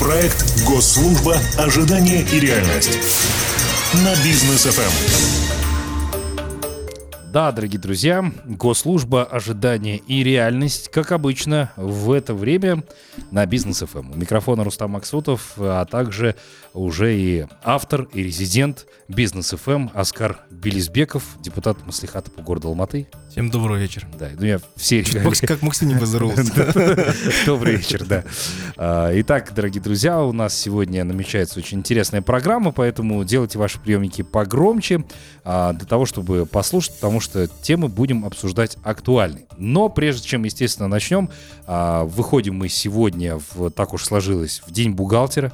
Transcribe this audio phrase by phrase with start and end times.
[0.00, 1.38] Проект «Госслужба.
[1.58, 2.98] Ожидание и реальность»
[3.92, 5.69] на бизнес ФМ.
[7.32, 12.82] Да, дорогие друзья, госслужба, ожидание и реальность, как обычно, в это время
[13.30, 14.10] на Бизнес ФМ.
[14.10, 16.34] У микрофона Рустам Максутов, а также
[16.74, 23.06] уже и автор и резидент Бизнес ФМ Оскар Белизбеков, депутат Маслихата по городу Алматы.
[23.30, 24.08] Всем добрый вечер.
[24.18, 25.04] Да, ну я все...
[25.46, 26.52] Как Максим не поздоровался.
[27.46, 28.24] Добрый вечер, да.
[28.76, 34.22] А, итак, дорогие друзья, у нас сегодня намечается очень интересная программа, поэтому делайте ваши приемники
[34.22, 35.04] погромче
[35.44, 39.46] а, для того, чтобы послушать, потому что темы будем обсуждать актуальны.
[39.56, 41.30] Но прежде чем, естественно, начнем,
[41.66, 45.52] а, выходим мы сегодня, в, так уж сложилось, в День бухгалтера.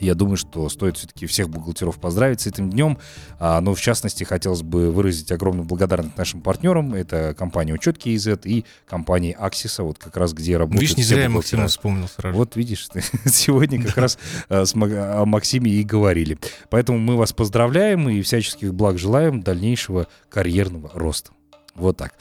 [0.00, 2.98] Я думаю, что стоит все-таки всех бухгалтеров поздравить с этим днем.
[3.38, 6.94] А, но, в частности, хотелось бы выразить огромную благодарность нашим партнерам.
[6.94, 11.22] Это компания Учет КИЗ и компания Аксиса, вот как раз где работают Видишь, не зря
[11.22, 11.28] я.
[11.28, 12.36] Максима вспомнил сразу.
[12.36, 12.88] Вот видишь,
[13.26, 14.18] сегодня как раз
[14.48, 16.38] Мак- о Максиме и говорили.
[16.68, 21.32] Поэтому мы вас поздравляем и всяческих благ желаем дальнейшего карьерного роста.
[21.74, 22.14] Вот так.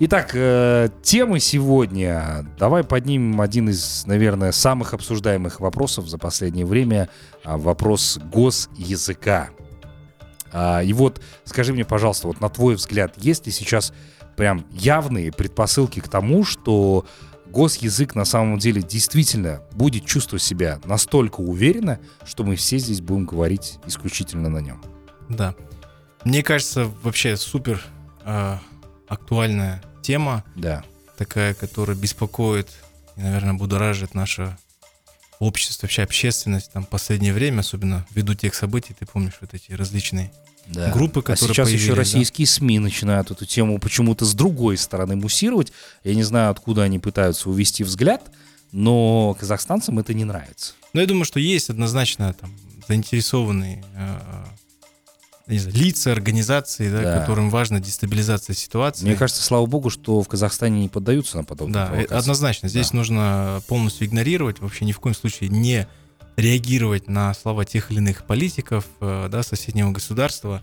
[0.00, 2.46] Итак, э, темы сегодня.
[2.58, 7.08] Давай поднимем один из, наверное, самых обсуждаемых вопросов за последнее время.
[7.44, 9.50] а, Вопрос госязыка.
[10.52, 13.92] А, И вот скажи мне, пожалуйста, вот на твой взгляд, есть ли сейчас
[14.36, 17.06] прям явные предпосылки к тому, что
[17.46, 23.26] госязык на самом деле действительно будет чувствовать себя настолько уверенно, что мы все здесь будем
[23.26, 24.80] говорить исключительно на нем?
[25.28, 25.54] Да.
[26.24, 27.82] Мне кажется, вообще супер
[28.24, 28.56] э,
[29.10, 30.82] актуальная тема, Да.
[31.18, 32.68] такая, которая беспокоит
[33.16, 34.56] и, наверное, будоражит наше
[35.38, 40.30] общество, вообще общественность там последнее время, особенно ввиду тех событий, ты помнишь вот эти различные
[40.66, 40.90] Да.
[40.92, 41.94] группы, А которые сейчас еще появились, да?
[41.96, 45.72] российские СМИ начинают эту тему почему-то с другой стороны муссировать.
[46.04, 48.22] Я не знаю, откуда они пытаются увести взгляд,
[48.70, 50.74] но казахстанцам это не нравится.
[50.92, 52.54] Но я думаю, что есть однозначно там
[52.86, 54.44] заинтересованные э,
[55.58, 57.20] знаю, лица, организации, да, Да.
[57.20, 59.04] которым важна дестабилизация ситуации.
[59.06, 62.14] Мне кажется, слава богу, что в Казахстане не поддаются на подобные Да, провокации.
[62.16, 62.68] однозначно.
[62.68, 62.96] Здесь Да.
[62.98, 65.86] нужно полностью игнорировать, вообще ни в коем случае не
[66.36, 70.62] реагировать на слова тех или иных политиков э, да, соседнего государства.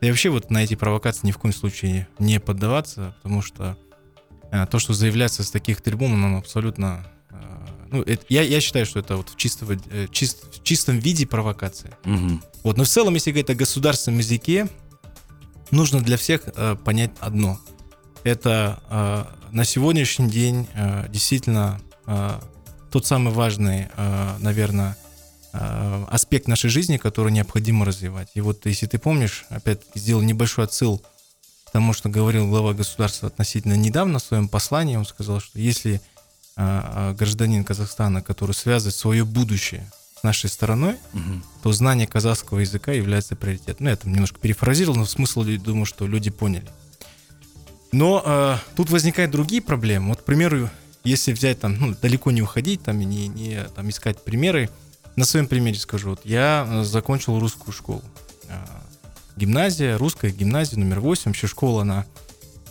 [0.00, 3.78] И вообще вот на эти провокации ни в коем случае не поддаваться, потому что
[4.50, 7.06] э, то, что заявляется с таких трибун, оно абсолютно...
[7.94, 11.26] ну, это- я, я считаю, что это вот в, чистого, э, чист- в чистом виде
[11.26, 11.96] провокация.
[12.04, 12.42] Мгм.
[12.62, 14.68] Вот, но в целом, если говорить о государственном языке,
[15.70, 17.58] нужно для всех э, понять одно.
[18.24, 22.40] Это э, на сегодняшний день э, действительно э,
[22.90, 24.96] тот самый важный, э, наверное,
[25.52, 28.28] э, аспект нашей жизни, который необходимо развивать.
[28.34, 31.02] И вот если ты помнишь, опять сделал небольшой отсыл
[31.64, 36.00] к тому, что говорил глава государства относительно недавно в своем послании, он сказал, что если
[36.56, 41.42] гражданин Казахстана, который связывает свое будущее с нашей стороной, Мгм.
[41.62, 43.84] то знание казахского языка является приоритетом.
[43.84, 46.68] Ну, я там немножко перефразировал, но смысл, я думаю, что люди поняли.
[47.92, 50.08] Но э, тут возникают другие проблемы.
[50.10, 50.70] Вот, к примеру,
[51.04, 54.70] если взять там, ну, далеко не уходить, там, и не, не там, искать примеры,
[55.16, 56.10] на своем примере скажу.
[56.10, 58.02] Вот я закончил русскую школу.
[59.36, 61.22] Гимназия, русская гимназия номер 8.
[61.26, 62.06] Вообще школа, она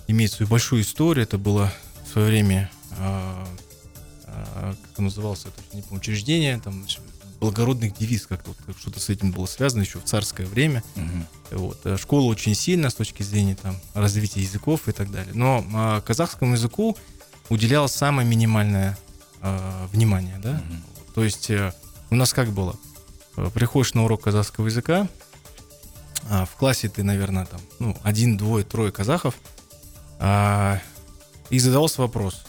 [0.07, 1.23] имеет свою большую историю.
[1.23, 1.71] Это было
[2.05, 2.69] в свое время,
[4.45, 6.85] как он назывался, это, не помню, учреждение, там,
[7.39, 10.81] благородных девиз, как-то вот что-то с этим было связано еще в царское время.
[10.95, 11.27] Мгм.
[11.51, 11.79] Вот.
[11.83, 15.33] э, Школа очень сильна с точки зрения там, развития языков и так далее.
[15.33, 16.97] Но а, казахскому языку
[17.49, 18.97] уделялось самое минимальное
[19.41, 20.39] а, внимание.
[20.41, 20.53] Да?
[20.53, 20.83] Мгм.
[21.15, 21.73] То есть э,
[22.09, 22.77] у нас как было?
[23.35, 25.09] Э, Приходишь на урок казахского языка,
[26.29, 29.35] а, в классе ты, наверное, там, ну, один, двое, трое казахов,
[30.19, 30.79] а,
[31.49, 32.45] и задавался вопрос.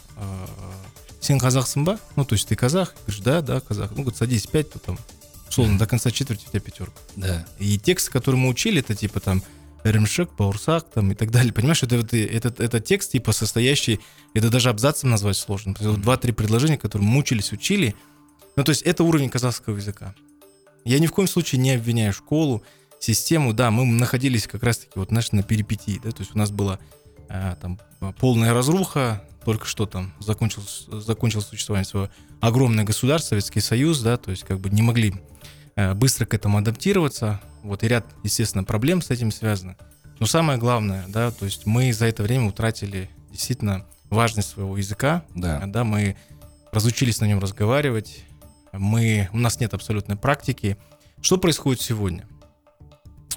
[1.25, 1.99] А, Сен казахсың ба?
[2.17, 2.95] Ну, то есть ты казах?
[3.07, 3.91] Говоришь, да, да, казах.
[3.91, 4.99] Ну, говорит, садись пять, то там,
[5.49, 7.01] условно, до конца четверти у тебя пятерка.
[7.17, 7.47] Да.
[7.59, 9.43] И тексты, которые мы учили, это типа там
[9.85, 11.53] Ремшек, Баурсак там и так далее.
[11.53, 14.01] Понимаешь, это, вот, э, это, это текст типа состоящий,
[14.35, 15.75] это даже абзацем назвать сложно.
[15.81, 17.95] Вот Два-три предложения, которые мы мучились, учили.
[18.56, 20.15] Ну, то есть это уровень казахского языка.
[20.85, 22.62] Я ни в коем случае не обвиняю школу,
[22.99, 23.55] систему.
[23.55, 26.00] Да, мы находились как раз-таки вот, знаешь, на перипетии.
[26.03, 26.11] Да?
[26.11, 26.79] То есть у нас была
[27.31, 27.79] э, там
[28.19, 32.11] полная разруха, только что там закончил, закончил существование свое
[32.41, 35.14] огромное государство, Советский Союз, да, то есть как бы не могли
[35.76, 37.41] э, быстро к этому адаптироваться.
[37.62, 39.76] Вот и ряд, естественно, проблем с этим связано.
[40.20, 45.25] Но самое главное, да, то есть мы за это время утратили действительно важность своего языка,
[45.35, 45.62] Да.
[45.67, 46.17] да, мы
[46.73, 48.25] разучились на нем разговаривать,
[48.73, 50.76] мы, у нас нет абсолютной практики.
[51.20, 52.26] Что происходит сегодня?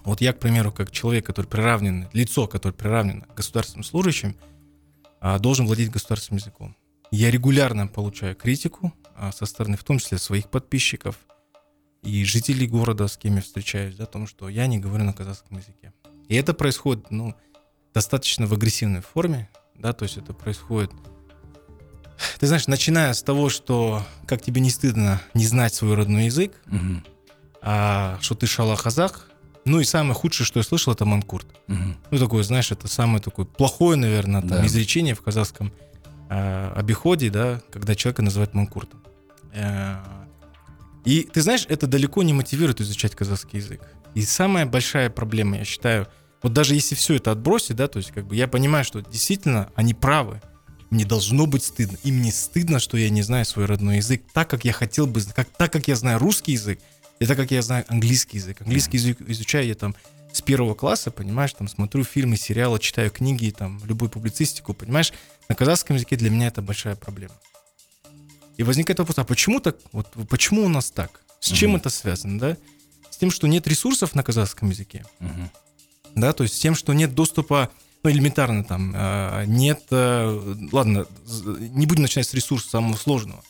[0.03, 4.35] Вот я, к примеру, как человек, который приравнен, лицо, которое приравнено к государственным служащим,
[5.21, 6.75] должен владеть государственным языком.
[7.11, 11.17] Я регулярно получаю критику а, со стороны, в том числе, своих подписчиков
[12.03, 15.13] и жителей города, с кем я встречаюсь, да, о том, что я не говорю на
[15.13, 15.93] казахском языке.
[16.27, 17.33] И это происходит, ну,
[17.93, 20.91] достаточно в агрессивной форме, да, то есть это происходит,
[22.39, 26.53] ты знаешь, начиная с того, что как тебе не стыдно не знать свой родной язык,
[26.65, 27.05] Мгм.
[27.61, 29.29] а что ты шалахазах,
[29.67, 31.47] ну и самое худшее, что я слышал, это манкурт.
[31.67, 31.97] Мгм.
[32.11, 34.65] Ну, такое, знаешь, это самое такое плохое, наверное, там, Да.
[34.65, 35.71] изречение в казахском
[36.29, 39.01] э, обиходе, да, когда человека называют манкуртом.
[39.53, 39.95] Э,
[41.05, 43.81] и ты знаешь, это далеко не мотивирует изучать казахский язык.
[44.13, 46.07] И самая большая проблема, я считаю,
[46.43, 49.69] вот даже если все это отбросить, да, то есть как бы я понимаю, что действительно
[49.75, 50.41] они правы.
[50.89, 51.97] Мне должно быть стыдно.
[52.03, 55.21] И мне стыдно, что я не знаю свой родной язык так, как я хотел бы,
[55.35, 56.79] как, так, как я знаю русский язык,
[57.19, 58.61] и так, как я знаю английский язык.
[58.61, 59.95] Английский язык изучаю я там
[60.31, 65.11] с первого класса, понимаешь, там смотрю фильмы, сериалы, читаю книги, там любую публицистику, понимаешь,
[65.49, 67.33] на казахском языке для меня это большая проблема.
[68.57, 71.21] И возникает вопрос, а почему так, вот почему у нас так?
[71.39, 71.79] С чем Мгм.
[71.79, 72.57] это связано, да?
[73.09, 75.49] С тем, что нет ресурсов на казахском языке, Мгм.
[76.15, 77.71] да, то есть с тем, что нет доступа,
[78.03, 83.43] ну, элементарно там, э, нет, э, ладно, не будем начинать с ресурса самого сложного.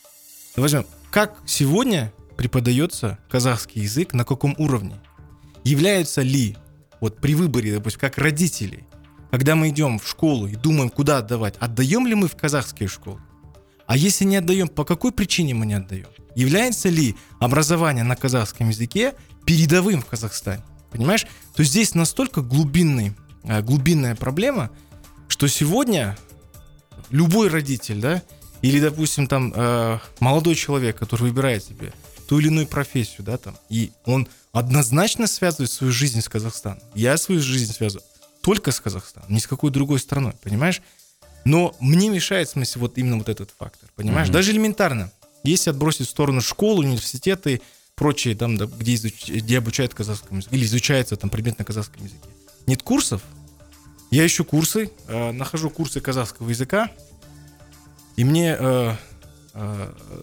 [0.55, 4.95] Возьмем, как сегодня преподается казахский язык, на каком уровне?
[5.63, 6.55] Являются ли,
[7.01, 8.85] вот при выборе, допустим, как родители,
[9.31, 13.19] когда мы идем в школу и думаем, куда отдавать, отдаем ли мы в казахские школы?
[13.85, 16.07] А если не отдаем, по какой причине мы не отдаем?
[16.35, 20.63] Является ли образование на казахском языке передовым в Казахстане?
[20.91, 21.25] Понимаешь?
[21.55, 24.69] То здесь настолько глубинный, э, глубинная проблема,
[25.27, 26.17] что сегодня
[27.09, 28.23] любой родитель, да,
[28.61, 31.93] или, допустим, там э, молодой человек, который выбирает себе
[32.27, 36.79] ту или иную профессию, да, там, и он однозначно связывает свою жизнь с Казахстаном.
[36.93, 38.05] Я свою жизнь связываю
[38.41, 40.81] только с Казахстаном, ни с какой другой страной, понимаешь?
[41.45, 44.27] Но мне мешает, в смысле, вот именно вот этот фактор, понимаешь?
[44.27, 44.33] Мгм.
[44.33, 45.11] Даже элементарно.
[45.43, 47.61] Если отбросить в сторону школы, университеты,
[47.95, 52.03] прочие, там, да, где, изуч- где обучают казахскому языку, или изучается там предмет на казахском
[52.03, 52.27] языке.
[52.65, 53.21] Нет курсов.
[54.11, 56.91] Я ищу курсы, э, нахожу курсы казахского языка,
[58.17, 58.95] и мне э,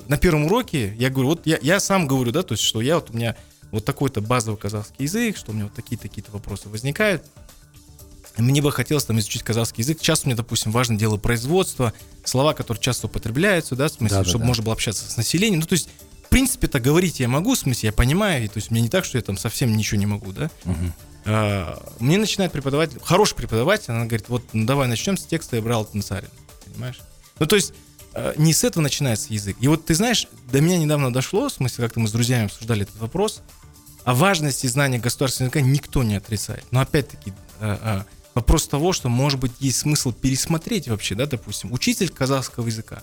[0.09, 2.97] на первом уроке я говорю, вот я, я сам говорю, да, то есть, что я
[2.97, 3.37] вот у меня
[3.71, 7.25] вот такой-то базовый казахский язык, что у меня вот такие-такие-то вопросы возникают.
[8.37, 10.01] Мне бы хотелось там изучить казахский язык.
[10.01, 11.93] Часто мне, допустим, важно дело производства,
[12.25, 14.29] слова, которые часто употребляются, да, в смысле, Да-да-да.
[14.31, 15.61] чтобы можно было общаться с населением.
[15.61, 15.89] Ну, то есть,
[16.25, 19.05] в принципе-то говорить я могу, в смысле, я понимаю, и, то есть, мне не так,
[19.05, 20.51] что я там совсем ничего не могу, да.
[20.65, 20.93] Мгм.
[21.27, 25.85] А, Мне начинает преподаватель, хороший преподаватель, она говорит, вот, ну, давай начнем с текста Ибрала
[25.85, 26.31] Тансарина,
[26.67, 27.01] понимаешь?
[27.39, 27.75] Ну, то есть, э,
[28.37, 29.57] не с этого начинается язык.
[29.61, 32.83] И вот, ты знаешь, до меня недавно дошло, в смысле, как-то мы с друзьями обсуждали
[32.83, 33.43] этот вопрос,
[34.05, 36.65] о важности знания государственного языка никто не отрицает.
[36.71, 38.03] Но, опять-таки, э, э,
[38.35, 43.03] вопрос того, что, может быть, есть смысл пересмотреть вообще, да, допустим, учитель казахского языка,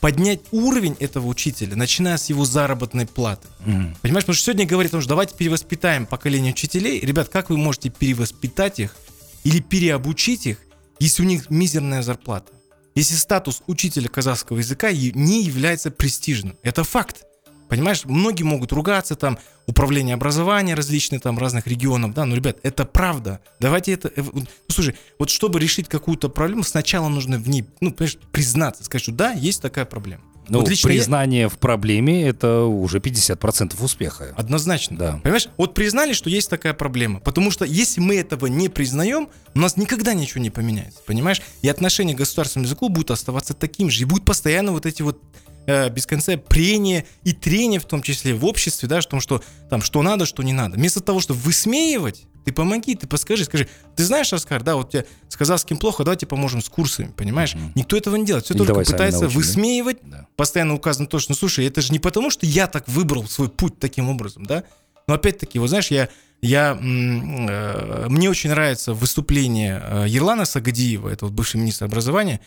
[0.00, 3.46] поднять уровень этого учителя, начиная с его заработной платы.
[3.60, 3.96] Мгм.
[4.02, 7.00] Понимаешь, потому что сегодня говорит, что давайте перевоспитаем поколение учителей.
[7.00, 8.96] Ребят, как вы можете перевоспитать их
[9.44, 10.58] или переобучить их,
[10.98, 12.52] если у них мизерная зарплата?
[12.94, 16.56] Если статус учителя казахского языка не является престижным.
[16.62, 17.24] Это факт.
[17.68, 22.84] Понимаешь, многие могут ругаться, там, управление образования различные, там, разных регионов, да, но, ребят, это
[22.84, 23.40] правда.
[23.60, 24.08] Давайте это...
[24.08, 28.82] э, ну, слушай, вот чтобы решить какую-то проблему, сначала нужно в ней, ну, понимаешь, признаться,
[28.82, 30.24] сказать, что да, есть такая проблема.
[30.50, 34.34] Ну, Вот лично я- признание в проблеме это уже 50% успеха.
[34.36, 34.96] Однозначно.
[34.96, 35.20] Да.
[35.22, 37.20] Понимаешь, вот признали, что есть такая проблема.
[37.20, 41.00] Потому что если мы этого не признаем, у нас никогда ничего не поменяется.
[41.06, 41.40] Понимаешь?
[41.62, 44.02] И отношение к государственному языку будет оставаться таким же.
[44.02, 45.22] И будет постоянно вот эти вот
[45.66, 49.42] э, без конца прения и трения, в том числе в обществе, да, о том, что
[49.68, 50.76] там что надо, что не надо.
[50.76, 54.90] Вместо того, чтобы высмеивать, ты помоги, ты подскажи, скажи, ты знаешь, Оскар, да, вот у
[54.90, 57.54] тебя с казахским плохо, давайте поможем с курсами, понимаешь?
[57.54, 57.72] Мгм.
[57.76, 58.44] Никто этого не делает.
[58.44, 60.26] Все Или только пытается научим, высмеивать, Да.
[60.36, 63.48] постоянно указано то, что, ну, слушай, это же не потому, что я так выбрал свой
[63.48, 64.64] путь таким образом, да?
[65.06, 66.08] Но опять-таки, вот знаешь, я,
[66.42, 72.40] я, э, мне очень нравится выступление э, Ерлана Сагадиева, это вот бывший министр образования.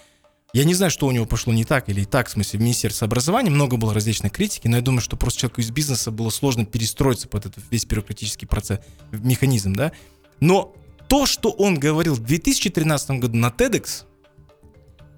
[0.55, 2.61] Я не знаю, что у него пошло не так или и так, в смысле, в
[2.61, 3.49] Министерстве образования.
[3.49, 7.27] Много было различной критики, но я думаю, что просто человеку из бизнеса было сложно перестроиться
[7.27, 8.79] под этот весь бюрократический процесс,
[9.11, 9.91] механизм, да?
[10.41, 10.75] Но
[11.09, 14.03] то, что он говорил в 2013 году на TEDx,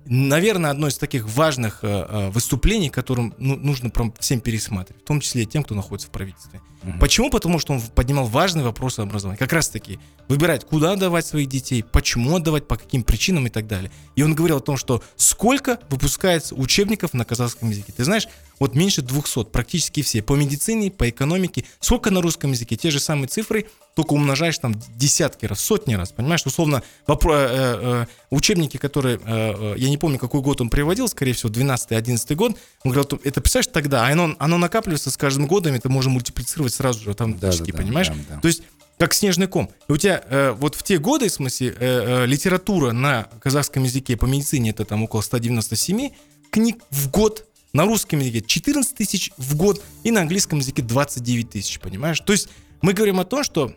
[0.05, 5.05] наверное, одно из таких важных э, э, выступлений, которым ну, нужно прям всем пересматривать, в
[5.05, 6.61] том числе и тем, кто находится в правительстве.
[6.83, 6.99] Мгм.
[6.99, 7.29] Почему?
[7.31, 9.37] Потому что он поднимал важные вопросы образования.
[9.37, 13.67] Как раз таки выбирать, куда отдавать своих детей, почему отдавать, по каким причинам и так
[13.67, 13.91] далее.
[14.15, 17.91] И он говорил о том, что сколько выпускается учебников на казахском языке.
[17.91, 18.27] Ты знаешь,
[18.59, 20.21] вот меньше 200, практически все.
[20.21, 21.65] По медицине, по экономике.
[21.79, 22.75] Сколько на русском языке?
[22.75, 23.67] Те же самые цифры.
[23.95, 26.45] Только умножаешь там десятки раз, сотни раз, понимаешь?
[26.45, 31.07] Условно, вопро- э, э, учебники, которые, э, э, я не помню, какой год он приводил,
[31.07, 35.47] скорее всего, 12-11 год, он говорил, это, представляешь, тогда, а оно, оно накапливается с каждым
[35.47, 38.09] годом, это можно мультиплицировать сразу же, там Да, да, да, понимаешь?
[38.09, 38.39] да, да.
[38.41, 38.63] То есть
[38.97, 39.69] как снежный ком.
[39.87, 43.83] И у тебя э, вот в те годы, в смысле, э, э, литература на казахском
[43.83, 46.11] языке по медицине это там около 197
[46.49, 51.49] книг в год, на русском языке 14 тысяч в год и на английском языке 29
[51.49, 52.21] тысяч, понимаешь?
[52.21, 52.47] То есть
[52.81, 53.73] мы говорим о том, что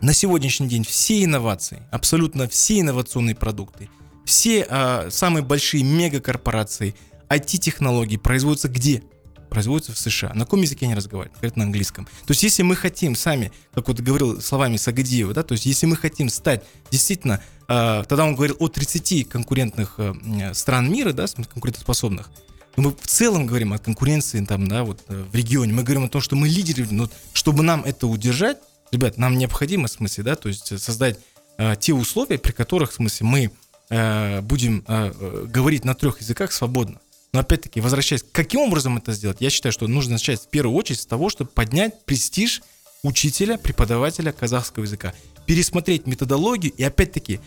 [0.00, 3.88] на сегодняшний день все инновации, абсолютно все инновационные продукты,
[4.24, 6.94] все а, самые большие мегакорпорации,
[7.28, 9.02] IT-технологии производятся где?
[9.50, 10.32] Производятся в США.
[10.34, 11.36] На каком языке они разговаривают?
[11.38, 12.06] Говорят на английском.
[12.26, 15.86] То есть если мы хотим сами, как вот говорил словами Сагадиева, да, то есть если
[15.86, 21.26] мы хотим стать действительно, а, тогда он говорил о 30 конкурентных м, стран мира, да,
[21.26, 22.30] конкурентоспособных,
[22.76, 25.72] мы в целом говорим о конкуренции там, да, вот э, в регионе.
[25.72, 28.58] Мы говорим о том, что мы лидеры, но чтобы нам это удержать,
[28.92, 31.18] ребят, нам необходимо, в смысле, да, то есть создать
[31.58, 33.50] э, те условия, при которых, в смысле, мы
[33.90, 37.00] э, будем э, э, говорить на трех языках свободно.
[37.32, 39.38] Но опять-таки, возвращаясь, каким образом это сделать?
[39.40, 42.62] Я считаю, что нужно начать в первую очередь с того, чтобы поднять престиж
[43.02, 45.14] учителя, преподавателя казахского языка,
[45.46, 47.40] пересмотреть методологию и опять-таки,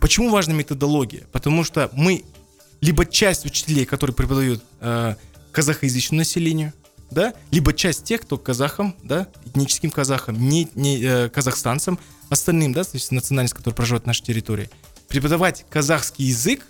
[0.00, 1.26] почему важна методология?
[1.32, 2.24] Потому что мы
[2.80, 5.16] либо часть учителей, которые преподают э,
[5.52, 6.72] казахоязычному населению,
[7.10, 11.98] да, либо часть тех, кто казахам, да, этническим казахам, не, не э, казахстанцам,
[12.28, 14.70] остальным, да, то есть национальность, которые проживают на нашей территории,
[15.08, 16.66] преподавать казахский язык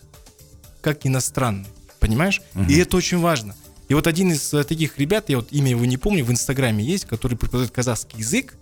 [0.80, 1.66] как иностранный,
[1.98, 2.40] понимаешь?
[2.68, 3.56] И это очень важно.
[3.88, 6.84] И вот один из э, таких ребят, я вот имя его не помню, в Инстаграме
[6.84, 8.54] есть, который преподает казахский язык,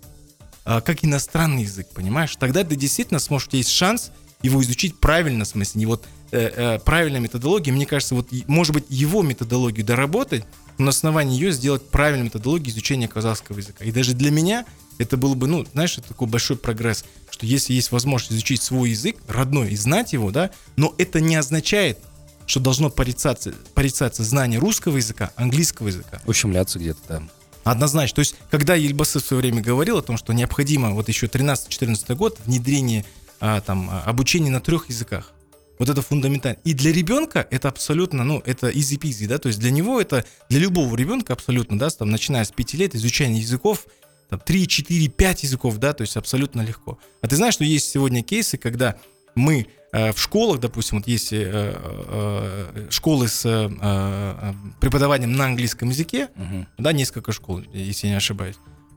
[0.69, 2.35] а, как иностранный язык, понимаешь?
[2.35, 6.05] Тогда ты действительно сможешь, у тебя есть шанс его изучить правильно, в смысле, не вот
[6.31, 7.73] э, э, правильная методология.
[7.73, 10.43] Мне кажется, вот, может быть, его методологию доработать,
[10.77, 13.83] но на основании ее сделать правильную методологию изучения казахского языка.
[13.83, 14.65] И даже для меня
[14.97, 18.91] это было бы, ну, знаешь, это такой большой прогресс, что если есть возможность изучить свой
[18.91, 21.99] язык, родной, и знать его, да, но это не означает,
[22.45, 26.21] что должно порицаться, порицаться знание русского языка, английского языка.
[26.25, 27.29] Ущемляться где-то там.
[27.63, 28.15] Однозначно.
[28.15, 32.15] То есть, когда Ельбасы в свое время говорил о том, что необходимо вот еще 13-14
[32.15, 33.03] год внедрение
[33.41, 35.33] а, там, а, обучения на трех языках.
[35.79, 36.59] Вот это фундаментально.
[36.63, 40.25] И для ребенка это абсолютно, ну, это easy peasy, да, то есть для него это,
[40.49, 43.85] для любого ребенка абсолютно, да, там, начиная с 5 лет, изучение языков,
[44.29, 46.97] там, 3, 4, 5 языков, да, то есть абсолютно легко.
[47.21, 48.95] А ты знаешь, что есть сегодня кейсы, когда
[49.35, 55.33] мы э, в школах, допустим, вот есть э, э, э, школы с э, э, преподаванием
[55.33, 56.67] на английском языке, Мгм.
[56.77, 58.55] да, несколько школ, если я не ошибаюсь,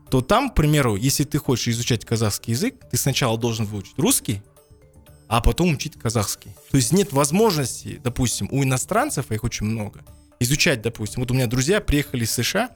[0.09, 4.41] то там, к примеру, если ты хочешь изучать казахский язык, ты сначала должен выучить русский,
[5.31, 6.51] а потом учить казахский.
[6.71, 10.03] То есть нет возможности, допустим, у иностранцев, а их очень много,
[10.41, 12.69] изучать, допустим, вот у меня друзья приехали из США,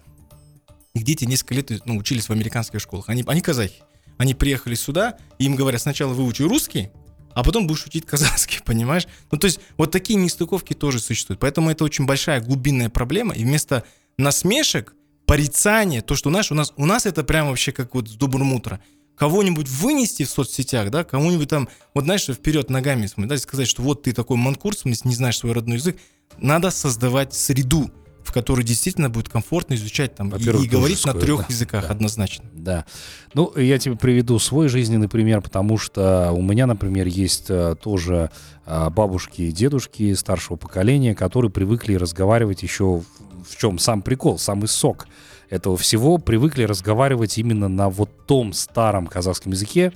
[0.93, 3.09] их дети несколько лет ну, учились в американских школах.
[3.09, 3.83] Они, они казахи.
[4.17, 6.91] Они приехали сюда, и им говорят, сначала выучи русский,
[7.33, 9.05] а потом будешь учить казахский, понимаешь?
[9.31, 11.41] Ну, то есть вот такие нестыковки тоже существуют.
[11.41, 13.35] Поэтому это очень большая глубинная проблема.
[13.35, 13.83] И вместо
[14.17, 14.93] насмешек,
[15.25, 18.53] порицания, то, что, знаешь, у нас, у нас это прям вообще как вот с добрым
[18.53, 18.79] утра.
[19.17, 23.81] Кого-нибудь вынести в соцсетях, да, кому-нибудь там, вот знаешь, вперед ногами, смысле, да, сказать, что
[23.81, 24.37] вот ты такой
[24.77, 25.97] смысле, не знаешь свой родной язык.
[26.37, 27.91] Надо создавать среду,
[28.25, 31.83] в которой действительно будет комфортно изучать там и, Во-первых, и говорить на трех да, языках
[31.87, 31.89] да.
[31.93, 32.45] однозначно.
[32.53, 32.85] Да.
[33.33, 38.31] Ну, я тебе приведу свой жизненный пример, потому что у меня, например, есть э, тоже
[38.65, 43.03] э, бабушки и дедушки старшего поколения, которые привыкли разговаривать еще
[43.47, 45.07] в чем сам прикол, самый сок
[45.49, 49.93] этого всего, привыкли разговаривать именно на вот том старом казахском языке.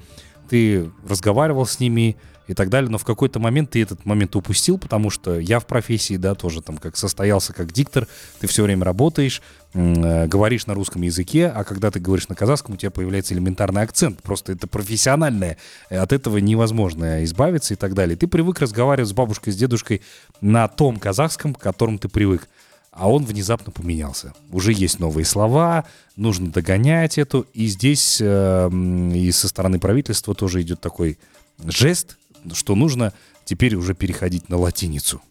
[0.49, 2.17] Ты разговаривал с ними
[2.49, 5.67] и так далее, но в какой-то момент ты этот момент упустил, потому что я в
[5.67, 8.07] профессии, да, тоже там как состоялся как диктор,
[8.39, 9.43] ты все время работаешь,
[9.75, 13.83] э, говоришь на русском языке, а когда ты говоришь на казахском, у тебя появляется элементарный
[13.83, 14.23] акцент.
[14.23, 15.57] Просто это профессиональное.
[15.91, 18.17] э, От этого невозможно избавиться и так далее.
[18.17, 20.01] Ты привык разговаривать с бабушкой, с дедушкой
[20.41, 22.49] на том казахском, к которому ты привык.
[22.91, 24.33] А он внезапно поменялся.
[24.51, 27.45] Уже есть новые слова, нужно догонять эту.
[27.53, 28.69] И здесь э,
[29.13, 31.19] и со стороны правительства тоже идет такой
[31.63, 32.17] жест,
[32.53, 33.13] что нужно
[33.45, 35.21] теперь уже переходить на латиницу.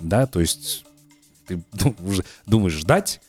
[0.00, 0.84] Да, то есть
[1.46, 3.20] ты ну, уже думаешь ждать,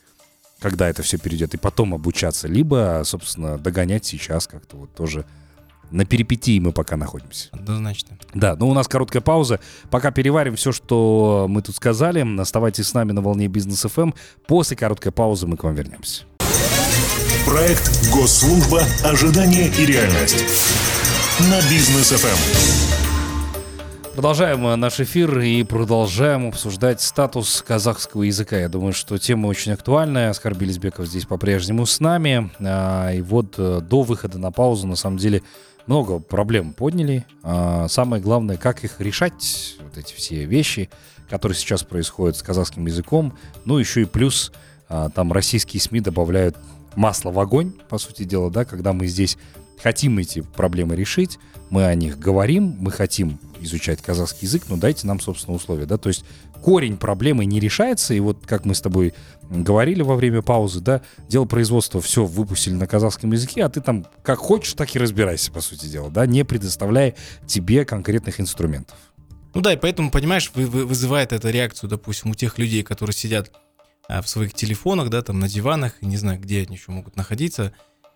[0.60, 5.24] когда это все перейдет, и потом обучаться, либо, собственно, догонять сейчас как-то вот тоже
[5.90, 7.48] на перипетии мы пока находимся.
[7.52, 8.18] Однозначно.
[8.32, 9.60] Да, ну у нас короткая пауза.
[9.90, 12.26] Пока переварим все, что мы тут сказали.
[12.40, 14.12] Оставайтесь с нами на волне бизнес ФМ.
[14.46, 16.24] После короткой паузы мы к вам вернемся.
[17.46, 18.82] Проект «Госслужба.
[19.04, 20.44] Ожидание и реальность»
[21.40, 23.03] на бизнес ФМ.
[24.14, 28.56] Продолжаем э, наш эфир и продолжаем обсуждать статус казахского языка.
[28.56, 30.30] Я думаю, что тема очень актуальная.
[30.30, 32.48] Оскар Белизбеков здесь по-прежнему с нами.
[32.60, 35.42] А, и вот э, до выхода на паузу, на самом деле,
[35.88, 37.26] много проблем подняли.
[37.42, 40.90] А, самое главное, как их решать, вот эти все вещи,
[41.28, 43.36] которые сейчас происходят с казахским языком.
[43.64, 44.52] Ну, еще и плюс,
[44.88, 46.56] а, там российские СМИ добавляют
[46.94, 49.36] масло в огонь, по сути дела, да, когда мы здесь
[49.82, 55.06] хотим эти проблемы решить, мы о них говорим, мы хотим изучать казахский язык, но дайте
[55.06, 56.24] нам, собственно, условия, да, то есть
[56.62, 59.14] корень проблемы не решается, и вот как мы с тобой
[59.50, 64.06] говорили во время паузы, да, дело производства все выпустили на казахском языке, а ты там
[64.22, 67.14] как хочешь, так и разбирайся, по сути дела, да, не предоставляя
[67.46, 68.96] тебе конкретных инструментов.
[69.54, 73.14] Ну да, и поэтому, понимаешь, вы, вы, вызывает это реакцию, допустим, у тех людей, которые
[73.14, 73.52] сидят
[74.08, 77.72] а, в своих телефонах, да, там на диванах, не знаю, где они еще могут находиться,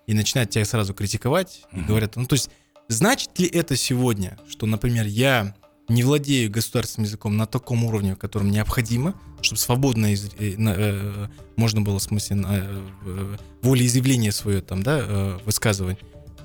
[0.07, 1.81] и начинают тебя сразу критиковать, mm-hmm.
[1.81, 2.51] и говорят, ну то есть
[2.89, 5.55] Значит ли это сегодня, что, например, я
[5.89, 11.83] не владею государственным языком на таком уровне, котором необходимо, чтобы свободно из, э, э, можно
[11.83, 15.99] было, в смысле, э, волеизъявление свое там, да, э, высказывать.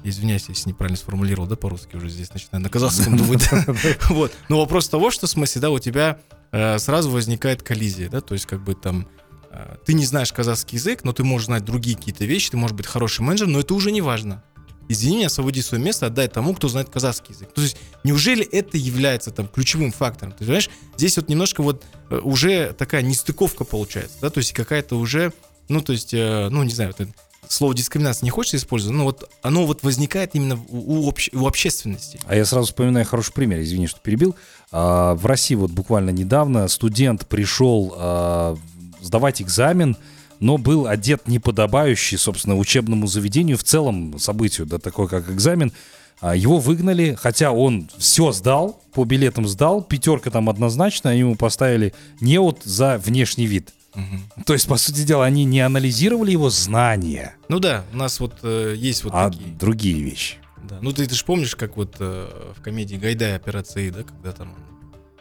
[0.04, 3.50] Извиняюсь, если неправильно сформулировал, да, по-русски уже здесь начинаю на казахском думать.
[4.10, 4.34] Вот.
[4.50, 6.20] Но вопрос того, что, в смысле, да, у тебя
[6.52, 9.08] э, сразу возникает коллизия, да, то есть как бы там
[9.50, 12.76] э, ты не знаешь казахский язык, но ты можешь знать другие какие-то вещи, ты можешь
[12.76, 14.44] быть хороший менеджер, но это уже не важно
[14.90, 17.52] извини меня, освободи свое место, отдай тому, кто знает казахский язык.
[17.54, 20.34] То есть, неужели это является там ключевым фактором?
[20.34, 24.98] Ты понимаешь, здесь вот немножко вот э, уже такая нестыковка получается, да, то есть какая-то
[24.98, 25.34] уже,
[25.70, 27.08] ну, то есть, э, ну, не знаю, это
[27.48, 32.20] слово дискриминация не хочется использовать, но вот оно вот возникает именно у, обще, у общественности.
[32.26, 34.36] А я сразу вспоминаю хороший пример, извини, что перебил.
[34.72, 38.58] А, в России вот буквально недавно студент пришел а,
[39.02, 39.98] сдавать экзамен,
[40.44, 45.72] но был одет неподобающий, собственно, учебному заведению, в целом событию, да, такое как экзамен.
[46.20, 51.36] А, его выгнали, хотя он все сдал, по билетам сдал, пятерка там однозначно, они ему
[51.36, 53.74] поставили не вот за внешний вид.
[53.96, 54.44] Угу.
[54.46, 57.36] То есть, по сути дела, они не анализировали его знания.
[57.48, 59.48] Ну да, у нас вот э, есть вот а такие.
[59.56, 60.36] другие вещи.
[60.62, 60.78] Да.
[60.82, 64.56] Ну ты, ты же помнишь, как вот э, в комедии Гайдай операции, да, когда там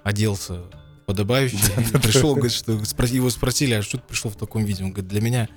[0.02, 0.62] оделся
[1.12, 1.59] подобающий.
[2.02, 4.83] Пришел, говорит, что его спросили, а что ты пришел в таком виде?
[4.83, 5.49] Он говорит, для меня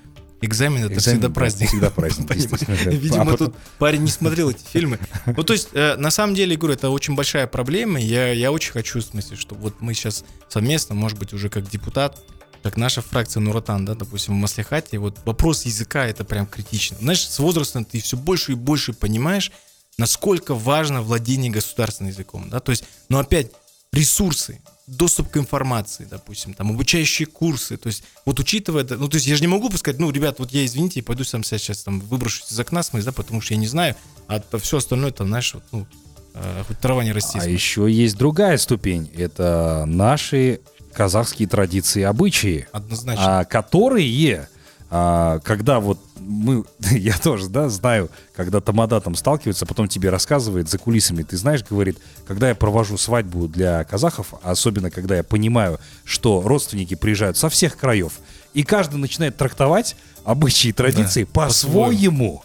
[0.42, 1.68] экзамен это всегда праздник.
[1.68, 2.30] Всегда праздник.
[2.86, 4.98] Видимо, а тут парень не смотрел эти фильмы.
[5.24, 7.98] Ну, то есть, э, на самом деле, говорю, это очень большая проблема.
[7.98, 11.68] Я, я очень хочу, в смысле, что вот мы сейчас совместно, может быть, уже как
[11.70, 12.22] депутат,
[12.62, 16.98] как наша фракция Нуратан, да, допустим, в Маслихате, вот вопрос языка это прям критично.
[17.00, 19.52] Знаешь, с возрастом ты все больше и больше понимаешь,
[19.96, 23.52] насколько важно владение государственным языком, да, то есть, но опять
[23.92, 29.16] ресурсы, доступ к информации, допустим, там, обучающие курсы, то есть, вот учитывая это, ну, то
[29.16, 31.82] есть, я же не могу сказать, ну, ребят, вот я, извините, пойду сам себя сейчас
[31.82, 33.96] там выброшусь из окна, смысл, да, потому что я не знаю,
[34.28, 35.86] а все остальное, это, знаешь, вот, ну,
[36.34, 37.42] э, хоть трава не растет.
[37.42, 40.60] А еще есть другая ступень, это наши
[40.92, 43.40] казахские традиции и обычаи, Однозначно.
[43.40, 44.48] А, которые,
[44.90, 50.68] а, когда вот мы, я тоже, да, знаю, когда тамада там сталкивается, потом тебе рассказывает
[50.68, 55.78] за кулисами, ты знаешь, говорит, когда я провожу свадьбу для казахов, особенно когда я понимаю,
[56.04, 58.14] что родственники приезжают со всех краев,
[58.54, 62.42] и каждый начинает трактовать обычаи и традиции да, по-своему,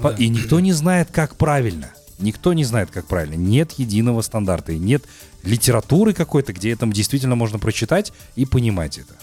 [0.00, 0.16] по да.
[0.16, 1.90] и никто не знает, как правильно.
[2.18, 3.34] Никто не знает, как правильно.
[3.34, 5.04] Нет единого стандарта, и нет
[5.42, 9.14] литературы какой-то, где это действительно можно прочитать и понимать это.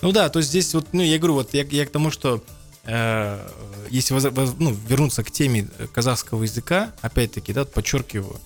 [0.00, 2.42] Ну да, то есть здесь вот, ну я говорю, вот я, я к тому, что
[2.88, 3.46] Э,
[3.90, 4.24] если воз,
[4.58, 8.40] ну, вернуться к теме казахского языка, опять-таки, да, подчеркиваю,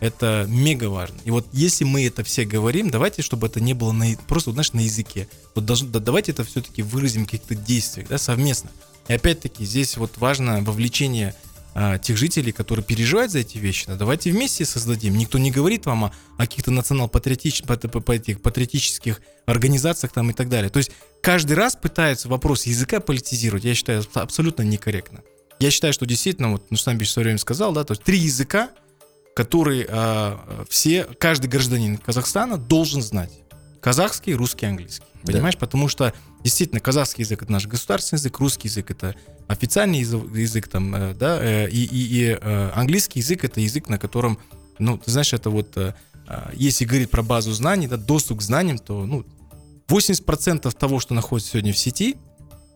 [0.00, 1.16] это мега важно.
[1.24, 4.74] И вот если мы это все говорим, давайте, чтобы это не было на, просто, знаешь,
[4.74, 5.28] на языке.
[5.54, 8.70] Вот должно, да, давайте это все-таки выразим в каких-то действиях, да, совместно.
[9.08, 11.34] И опять-таки здесь вот важно вовлечение
[11.78, 13.84] а, тех жителей, которые переживают за эти вещи.
[13.86, 15.14] Да, давайте вместе создадим.
[15.18, 20.70] Никто не говорит вам о, о каких-то национал-патриотических патриотических организациях там и так далее.
[20.70, 23.64] То есть каждый раз пытаются вопрос языка политизировать.
[23.64, 25.20] Я считаю абсолютно некорректно.
[25.58, 28.16] Я считаю, что действительно, вот ну, сам в свое время сказал, да, то есть три
[28.16, 28.70] языка,
[29.34, 33.32] которые а, все, каждый гражданин Казахстана должен знать.
[33.86, 35.06] Казахский, русский, английский.
[35.24, 35.54] Понимаешь?
[35.54, 35.60] Да.
[35.60, 39.14] Потому что действительно казахский язык это наш государственный язык, русский язык это
[39.46, 43.88] официальный язык, язык там, э, да, э, и, и, и э, английский язык это язык,
[43.88, 44.40] на котором,
[44.80, 45.78] ну, ты знаешь, это вот,
[46.54, 49.24] если говорить про базу знаний, да, доступ к знаниям, то, ну,
[49.86, 52.16] 80% того, что находится сегодня в сети,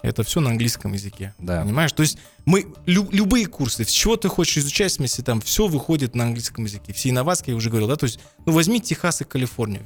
[0.03, 1.35] это все на английском языке.
[1.41, 1.63] Да.
[1.63, 1.91] Понимаешь?
[1.91, 5.67] То есть мы лю, любые курсы, с чего ты хочешь изучать, в смысле, там все
[5.67, 6.93] выходит на английском языке.
[6.93, 9.83] Все инновации, я уже говорил, да, то есть, ну, возьми Техас и Калифорнию.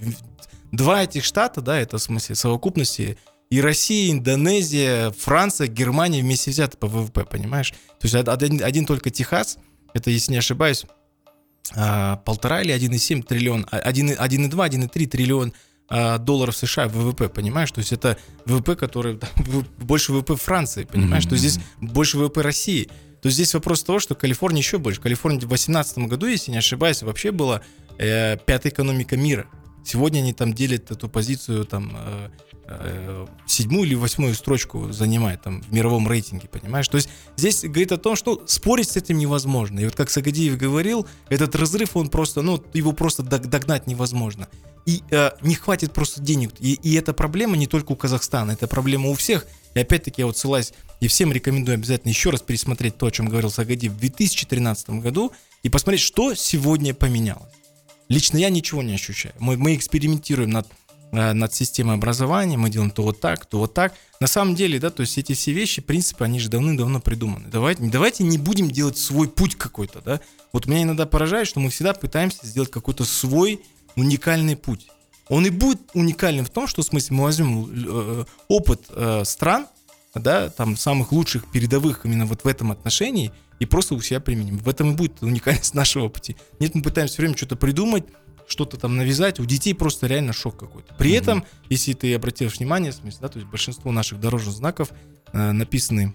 [0.76, 3.16] Два этих штата, да, это в смысле совокупности
[3.50, 7.72] и Россия, Индонезия, Франция, Германия вместе взяты по ВВП, понимаешь?
[8.00, 9.58] То есть один, один только Техас,
[9.92, 10.84] это, если не ошибаюсь,
[11.76, 15.52] а, полтора или 1,7 триллион, 1,2, 1,3 триллион
[15.88, 17.70] а, долларов США ВВП, понимаешь?
[17.70, 19.28] То есть это ВВП, который да,
[19.78, 21.24] больше ВВП Франции, понимаешь?
[21.24, 21.28] Mm-hmm.
[21.28, 22.84] То есть здесь больше ВВП России.
[23.22, 25.00] То есть здесь вопрос того, что Калифорния еще больше.
[25.00, 27.62] Калифорния в 2018 году, если не ошибаюсь, вообще была
[27.98, 29.46] э, пятая экономика мира.
[29.84, 32.28] Сегодня они там делят эту позицию там э,
[32.66, 36.88] э, седьмую или восьмую строчку занимает там в мировом рейтинге, понимаешь?
[36.88, 39.80] То есть здесь говорит о том, что спорить с этим невозможно.
[39.80, 44.48] И вот как Сагадиев говорил, этот разрыв, он просто, ну, его просто догнать невозможно.
[44.86, 46.52] И э, не хватит просто денег.
[46.58, 49.46] И, и эта проблема не только у Казахстана, это проблема у всех.
[49.74, 53.28] И опять-таки я вот ссылаюсь, и всем рекомендую обязательно еще раз пересмотреть то, о чем
[53.28, 57.63] говорил Сагадиев в 2013 году, и посмотреть, что сегодня поменялось.
[58.08, 59.34] Лично я ничего не ощущаю.
[59.38, 60.68] Мы, мы экспериментируем над,
[61.12, 63.94] э, над системой образования, мы делаем то вот так, то вот так.
[64.20, 67.48] На самом деле, да, то есть эти все вещи, принципы, они же давным-давно придуманы.
[67.48, 70.20] Давайте, давайте не будем делать свой путь какой-то, да.
[70.52, 73.60] Вот меня иногда поражает, что мы всегда пытаемся сделать какой-то свой
[73.96, 74.88] уникальный путь.
[75.28, 79.66] Он и будет уникальным в том, что, в смысле, мы возьмем э, опыт э, стран,
[80.14, 84.58] да, там самых лучших передовых именно вот в этом отношении, и просто у себя применим.
[84.58, 86.36] В этом и будет уникальность нашего пути.
[86.60, 88.04] Нет, мы пытаемся все время что-то придумать,
[88.46, 90.94] что-то там навязать, у детей просто реально шок какой-то.
[90.94, 91.18] При mm-hmm.
[91.18, 94.90] этом, если ты обратил внимание, в смысле, да, то есть большинство наших дорожных знаков
[95.32, 96.14] э, написаны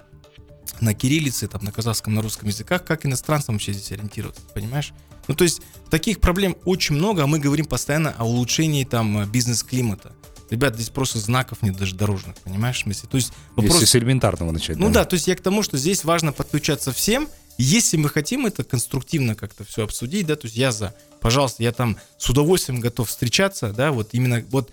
[0.79, 4.93] на кириллице, там, на казахском, на русском языках, как иностранцам вообще здесь ориентироваться, понимаешь?
[5.27, 10.13] Ну, то есть таких проблем очень много, а мы говорим постоянно о улучшении там бизнес-климата.
[10.49, 13.09] Ребят, здесь просто знаков нет даже дорожных, понимаешь, в смысле?
[13.09, 13.75] То есть вопрос...
[13.75, 14.77] Если с элементарного начать.
[14.77, 15.01] Ну да.
[15.01, 18.63] да, то есть я к тому, что здесь важно подключаться всем, если мы хотим это
[18.63, 23.09] конструктивно как-то все обсудить, да, то есть я за, пожалуйста, я там с удовольствием готов
[23.09, 24.71] встречаться, да, вот именно вот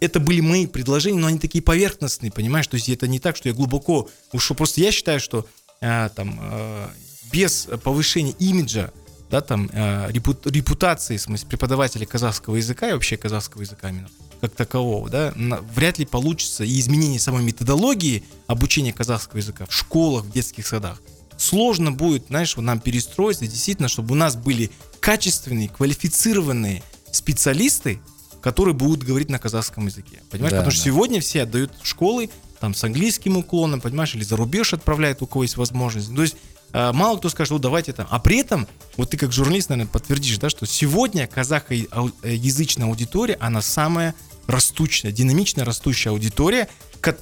[0.00, 3.48] это были мои предложения, но они такие поверхностные, понимаешь, то есть это не так, что
[3.48, 5.46] я глубоко ушел, просто я считаю, что
[5.82, 6.90] а, там а,
[7.30, 8.92] без повышения имиджа,
[9.30, 14.08] да, там а, репутации, в смысле, преподавателей казахского языка и вообще казахского языка именно,
[14.40, 15.34] как такового, да,
[15.74, 21.00] вряд ли получится и изменение самой методологии обучения казахского языка в школах, в детских садах
[21.36, 24.70] сложно будет, знаешь, нам перестроиться, действительно, чтобы у нас были
[25.00, 28.00] качественные, квалифицированные специалисты,
[28.40, 30.22] которые будут говорить на казахском языке.
[30.30, 30.52] Понимаешь?
[30.52, 30.76] Да, Потому да.
[30.76, 35.26] что сегодня все отдают школы там с английским уклоном, понимаешь, или за рубеж отправляют, у
[35.26, 36.14] кого есть возможность.
[36.14, 36.36] То есть
[36.72, 38.06] мало кто скажет, вот давайте там.
[38.10, 43.62] А при этом, вот ты как журналист, наверное, подтвердишь, да, что сегодня казахоязычная аудитория, она
[43.62, 44.14] самая
[44.46, 46.68] растущая, динамично растущая аудитория.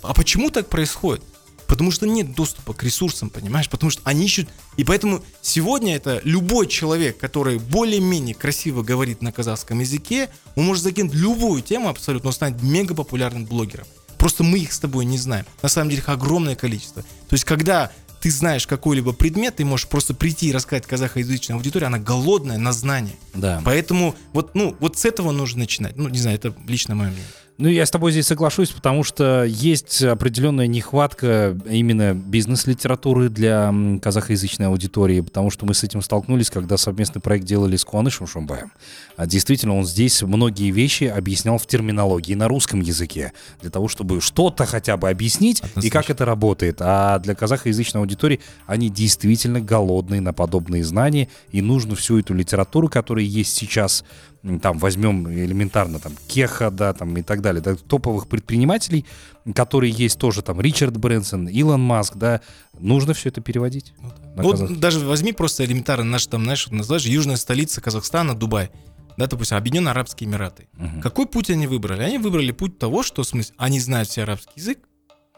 [0.02, 1.22] А почему так происходит?
[1.66, 3.70] Потому что нет доступа к ресурсам, понимаешь?
[3.70, 4.50] Потому что они ищут...
[4.76, 10.82] И поэтому сегодня это любой человек, который более-менее красиво говорит на казахском языке, он может
[10.82, 13.86] закинуть любую тему абсолютно, он станет мега популярным блогером.
[14.18, 15.46] Просто мы их с тобой не знаем.
[15.62, 17.02] На самом деле их огромное количество.
[17.02, 17.90] То есть когда
[18.24, 22.72] ты знаешь какой-либо предмет, ты можешь просто прийти и рассказать казахоязычной аудитории, она голодная на
[22.72, 23.16] знания.
[23.34, 23.60] Да.
[23.66, 25.98] Поэтому вот, ну, вот с этого нужно начинать.
[25.98, 27.26] Ну, не знаю, это лично мое мнение.
[27.56, 34.66] Ну, я с тобой здесь соглашусь, потому что есть определенная нехватка именно бизнес-литературы для казахоязычной
[34.66, 38.72] аудитории, потому что мы с этим столкнулись, когда совместный проект делали с Куанышем Шумбаем.
[39.16, 44.20] А действительно, он здесь многие вещи объяснял в терминологии на русском языке, для того, чтобы
[44.20, 45.86] что-то хотя бы объяснить Однозначно.
[45.86, 46.78] и как это работает.
[46.80, 52.88] А для казахоязычной аудитории они действительно голодные на подобные знания, и нужно всю эту литературу,
[52.88, 54.04] которая есть сейчас
[54.60, 59.06] там возьмем элементарно там Кеха, да, там и так далее, да, топовых предпринимателей,
[59.54, 62.40] которые есть тоже там Ричард Брэнсон, Илон Маск, да,
[62.78, 63.94] нужно все это переводить.
[64.36, 68.70] Ну, вот даже возьми просто элементарно наш там, знаешь, называешь южная столица Казахстана, Дубай,
[69.16, 70.68] да, допустим, Объединенные Арабские Эмираты.
[70.78, 71.00] Угу.
[71.00, 72.02] Какой путь они выбрали?
[72.02, 74.78] Они выбрали путь того, что, в смысле, они знают все арабский язык,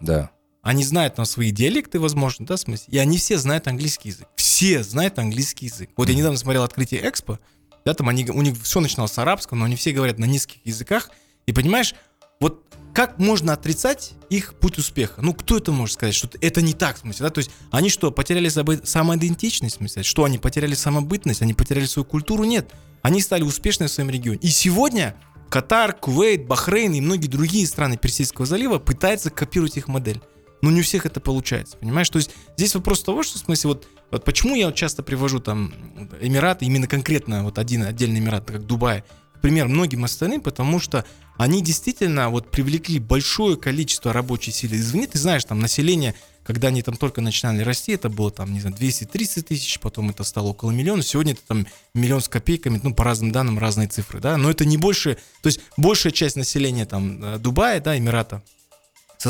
[0.00, 0.30] да.
[0.62, 4.26] Они знают там свои диалекты, возможно, да, в смысле, и они все знают английский язык.
[4.34, 5.90] Все знают английский язык.
[5.96, 7.38] Вот я недавно смотрел открытие Экспо,
[7.86, 10.56] да, там они, у них все начиналось с арабского, но они все говорят на низких
[10.64, 11.08] языках.
[11.46, 11.94] И понимаешь,
[12.40, 15.22] вот как можно отрицать их путь успеха?
[15.22, 17.30] Ну, кто это может сказать, что это не так, в смысле, да?
[17.30, 20.02] То есть они что, потеряли самоидентичность, в смысле?
[20.02, 22.42] Что, они потеряли самобытность, они потеряли свою культуру?
[22.42, 22.72] Нет.
[23.02, 24.40] Они стали успешны в своем регионе.
[24.42, 25.14] И сегодня
[25.48, 30.20] Катар, Кувейт, Бахрейн и многие другие страны Персидского залива пытаются копировать их модель.
[30.62, 32.08] Но не у всех это получается, понимаешь?
[32.10, 35.40] То есть здесь вопрос того, что в смысле вот вот почему я вот часто привожу
[35.40, 35.74] там
[36.20, 39.02] Эмираты, именно конкретно вот один отдельный Эмират, как Дубай,
[39.42, 41.04] пример многим остальным, потому что
[41.36, 45.06] они действительно вот привлекли большое количество рабочей силы извне.
[45.06, 46.14] Ты знаешь, там население,
[46.44, 50.24] когда они там только начинали расти, это было там, не знаю, 230 тысяч, потом это
[50.24, 54.20] стало около миллиона, сегодня это там миллион с копейками, ну, по разным данным, разные цифры,
[54.20, 58.42] да, но это не больше, то есть большая часть населения там э, Дубая, да, Эмирата,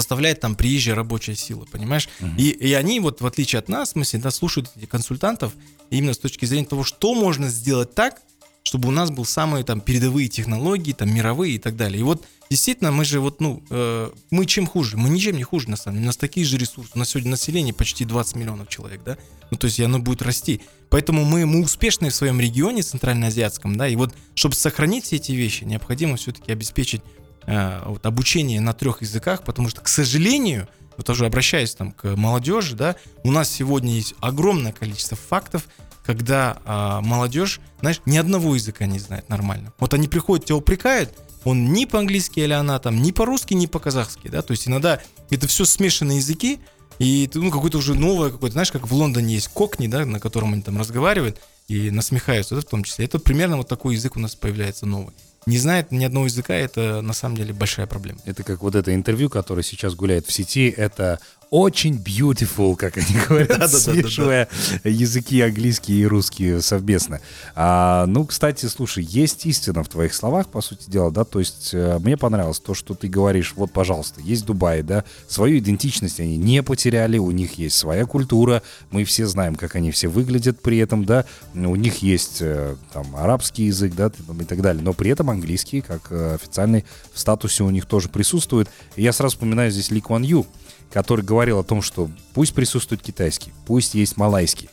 [0.00, 2.08] составляет там приезжая рабочая сила, понимаешь?
[2.38, 5.52] И, и они вот, в отличие от нас, в смысле, да, слушают этих консультантов
[5.90, 8.20] именно с точки зрения того, что можно сделать так,
[8.66, 12.00] чтобы у нас был самые там передовые технологии, там мировые и так далее.
[12.00, 14.96] И вот действительно мы же вот, ну, э, мы чем хуже?
[14.96, 16.06] Мы ничем не хуже на самом деле.
[16.06, 16.90] У нас такие же ресурсы.
[16.94, 19.18] У нас сегодня население почти 20 миллионов человек, да?
[19.52, 20.60] Ну, то есть и оно будет расти.
[20.90, 25.32] Поэтому мы, мы успешны в своем регионе центральноазиатском, да, и вот чтобы сохранить все эти
[25.32, 27.02] вещи, необходимо все-таки обеспечить
[27.46, 32.16] э, вот, обучение на трех языках, потому что, к сожалению, вот тоже обращаясь там к
[32.16, 35.68] молодежи, да, у нас сегодня есть огромное количество фактов,
[36.04, 39.72] когда а, молодежь, знаешь, ни одного языка не знает нормально.
[39.80, 41.12] Вот они приходят, тебя упрекают,
[41.44, 45.46] он ни по-английски или она там, ни по-русски, ни по-казахски, да, то есть иногда это
[45.48, 46.60] все смешанные языки,
[46.98, 50.54] и ну, какое-то уже новое, какое-то, знаешь, как в Лондоне есть кокни, да, на котором
[50.54, 53.04] они там разговаривают и насмехаются, да, в том числе.
[53.04, 55.14] Это примерно вот такой язык у нас появляется новый
[55.46, 58.18] не знает ни одного языка, это на самом деле большая проблема.
[58.24, 63.20] Это как вот это интервью, которое сейчас гуляет в сети, это очень beautiful, как они
[63.28, 64.48] говорят, смешивая
[64.84, 67.20] языки английский и русский совместно.
[67.54, 71.70] А, ну, кстати, слушай, есть истина в твоих словах, по сути дела, да, то есть
[71.72, 76.36] э, мне понравилось то, что ты говоришь, вот, пожалуйста, есть Дубай, да, свою идентичность они
[76.36, 80.78] не потеряли, у них есть своя культура, мы все знаем, как они все выглядят при
[80.78, 85.10] этом, да, у них есть э, там арабский язык, да, и так далее, но при
[85.10, 88.68] этом английский, как э, официальный в статусе у них тоже присутствует.
[88.96, 90.46] И я сразу вспоминаю здесь Ли Куан Ю,
[90.92, 94.70] который говорил о том, что пусть присутствует китайский, пусть есть малайский,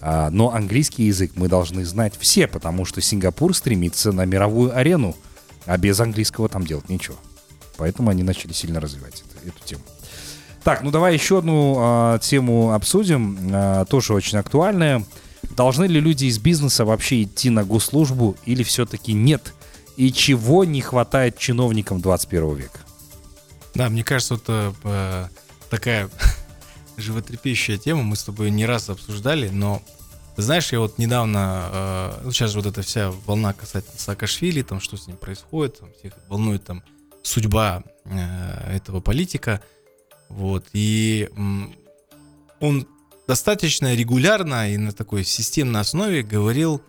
[0.00, 5.16] а, но английский язык мы должны знать все, потому что Сингапур стремится на мировую арену,
[5.64, 7.16] а без английского там делать нечего.
[7.76, 9.82] Поэтому они начали сильно развивать это, эту тему.
[10.62, 15.04] Так, ну давай еще одну а, тему обсудим, а, тоже очень актуальная.
[15.56, 19.54] Должны ли люди из бизнеса вообще идти на госслужбу или все-таки нет?
[19.96, 22.80] И чего не хватает чиновникам 21 века?
[23.74, 25.30] Да, мне кажется, это
[25.70, 26.10] такая
[26.96, 29.82] животрепещущая тема, мы с тобой не раз обсуждали, но
[30.36, 34.96] знаешь, я вот недавно, э, ну сейчас вот эта вся волна касательно Саакашвили, там что
[34.96, 36.82] с ним происходит, там, всех волнует там
[37.22, 39.62] судьба э, этого политика,
[40.28, 41.74] вот, и м,
[42.60, 42.86] он
[43.26, 46.82] достаточно регулярно и на такой системной основе говорил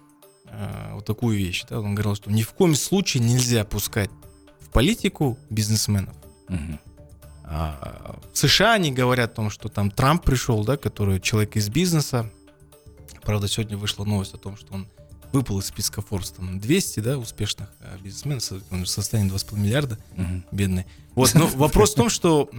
[0.46, 4.10] э, вот такую вещь, да, он говорил, что ни в коем случае нельзя пускать
[4.60, 6.16] в политику бизнесменов.
[6.50, 6.80] Угу.
[7.50, 11.70] А, в США они говорят о том, что там Трамп пришел, да, который человек из
[11.70, 12.30] бизнеса.
[13.24, 14.88] Правда, сегодня вышла новость о том, что он
[15.34, 19.98] выпал из списка Forbes там 200, да, успешных а, бизнесменов, он в состоянии 2,5 миллиарда,
[20.16, 20.44] угу.
[20.52, 20.86] бедный.
[21.16, 22.50] Вот, но вопрос в том, что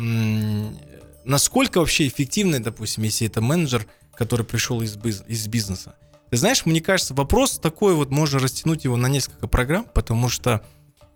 [1.25, 4.97] насколько вообще эффективный, допустим, если это менеджер, который пришел из,
[5.27, 5.95] из бизнеса.
[6.31, 10.63] Ты знаешь, мне кажется, вопрос такой вот, можно растянуть его на несколько программ, потому что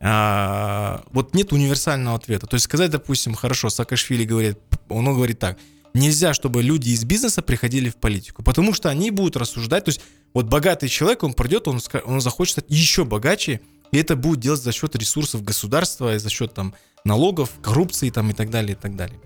[0.05, 2.47] а, вот нет универсального ответа.
[2.47, 5.59] То есть сказать, допустим, хорошо, Саакашвили говорит, он говорит так,
[5.95, 10.01] нельзя, чтобы люди из бизнеса приходили в политику, потому что они будут рассуждать, то есть
[10.35, 13.61] вот богатый человек, он придет, он, он захочет стать еще богаче,
[13.93, 18.33] и это будет делать за счет ресурсов государства, за счет там налогов, коррупции там и
[18.33, 19.21] так далее, и так далее.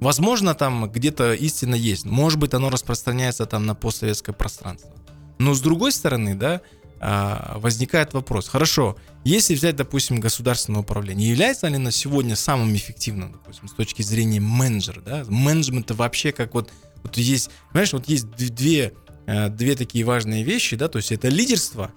[0.00, 2.04] Возможно, там где-то истина есть.
[2.04, 4.90] Может быть, оно распространяется там на постсоветское пространство.
[5.38, 6.62] Но с другой стороны, да,
[7.02, 8.48] возникает вопрос.
[8.48, 14.02] Хорошо, если взять, допустим, государственное управление, является ли оно сегодня самым эффективным, допустим, с точки
[14.02, 15.24] зрения менеджера, да?
[15.28, 16.70] Менеджмента вообще как вот,
[17.02, 18.92] вот есть, понимаешь, вот есть две,
[19.26, 21.90] э, две такие важные вещи, да, то есть это лидерство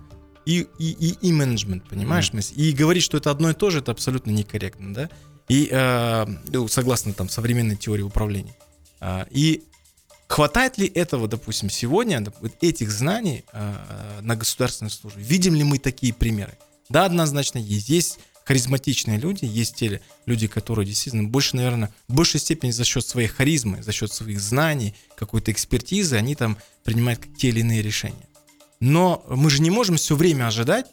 [0.45, 2.31] и, и, и, и менеджмент, понимаешь?
[2.31, 2.55] Mm-hmm.
[2.55, 5.09] И говорить, что это одно и то же, это абсолютно некорректно, да?
[5.49, 8.55] И э, ну, согласно там современной теории управления.
[8.99, 9.63] А, и
[10.27, 12.23] Хватает ли этого, допустим, сегодня,
[12.61, 15.21] этих знаний э, на государственной службе?
[15.21, 16.57] Видим ли мы такие примеры?
[16.89, 17.89] Да, однозначно есть.
[17.89, 23.05] Есть харизматичные люди, есть те люди, которые действительно больше, наверное, в большей степени за счет
[23.05, 28.27] своей харизмы, за счет своих знаний, какой-то экспертизы, они там принимают те или иные решения.
[28.79, 30.85] Но мы же не можем все время ожидать,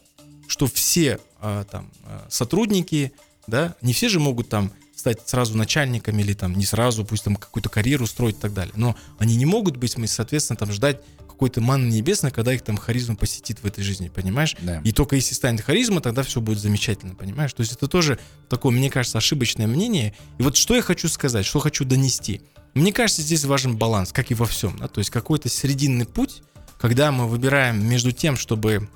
[0.47, 3.13] что все э, там э, сотрудники,
[3.45, 4.71] да, не все же могут там
[5.03, 8.73] стать сразу начальниками или там не сразу, пусть там какую-то карьеру строить и так далее.
[8.77, 12.77] Но они не могут быть, мы, соответственно, там ждать какой-то манны небесной, когда их там
[12.77, 14.55] харизма посетит в этой жизни, понимаешь?
[14.61, 14.79] Да.
[14.85, 17.51] И только если станет харизма, тогда все будет замечательно, понимаешь?
[17.51, 20.15] То есть это тоже такое, мне кажется, ошибочное мнение.
[20.37, 22.41] И вот что я хочу сказать, что хочу донести.
[22.73, 24.77] Мне кажется, здесь важен баланс, как и во всем.
[24.77, 24.87] Да?
[24.87, 26.43] То есть какой-то срединный путь,
[26.79, 28.87] когда мы выбираем между тем, чтобы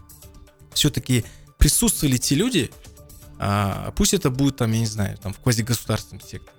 [0.73, 1.25] все-таки
[1.57, 2.71] присутствовали те люди,
[3.39, 6.51] а, пусть это будет там, я не знаю, там в квазигосударственном секторе.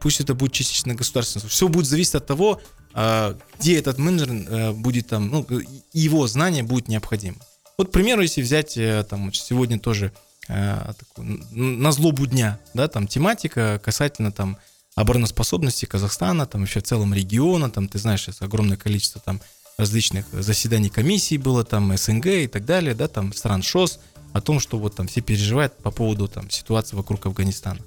[0.00, 1.48] Пусть это будет частично государственным.
[1.48, 2.60] Все будет зависеть от того,
[2.94, 5.46] а, где этот менеджер а, будет там, ну,
[5.92, 7.36] его знание будет необходимо.
[7.78, 10.12] Вот, к примеру, если взять, э, там, сегодня тоже
[10.48, 14.58] э, такую, на злобу дня, да, там тематика касательно там
[14.96, 19.40] обороноспособности Казахстана, там вообще в целом региона, там ты знаешь, сейчас огромное количество там
[19.78, 23.98] различных заседаний комиссий было, там СНГ и так далее, да, там стран ШОС,
[24.32, 27.80] о том, что вот там все переживают по поводу там ситуации вокруг Афганистана.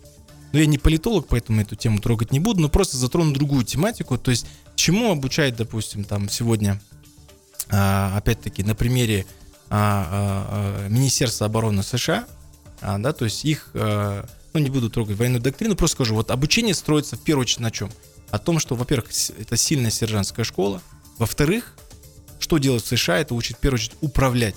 [0.52, 4.18] Но я не политолог, поэтому эту тему трогать не буду, но просто затрону другую тематику,
[4.18, 6.80] то есть чему обучает, допустим, там сегодня,
[7.70, 9.26] а, опять-таки, на примере
[9.70, 12.28] а, а, Министерства обороны США,
[12.82, 17.16] да, то есть их, ну не буду трогать военную доктрину, просто скажу, вот обучение строится
[17.16, 17.90] в первую очередь на чем?
[18.30, 20.82] О том, что, во-первых, это сильная сержантская школа,
[21.18, 21.76] во-вторых,
[22.40, 24.56] что делать в США, это учит в первую очередь управлять,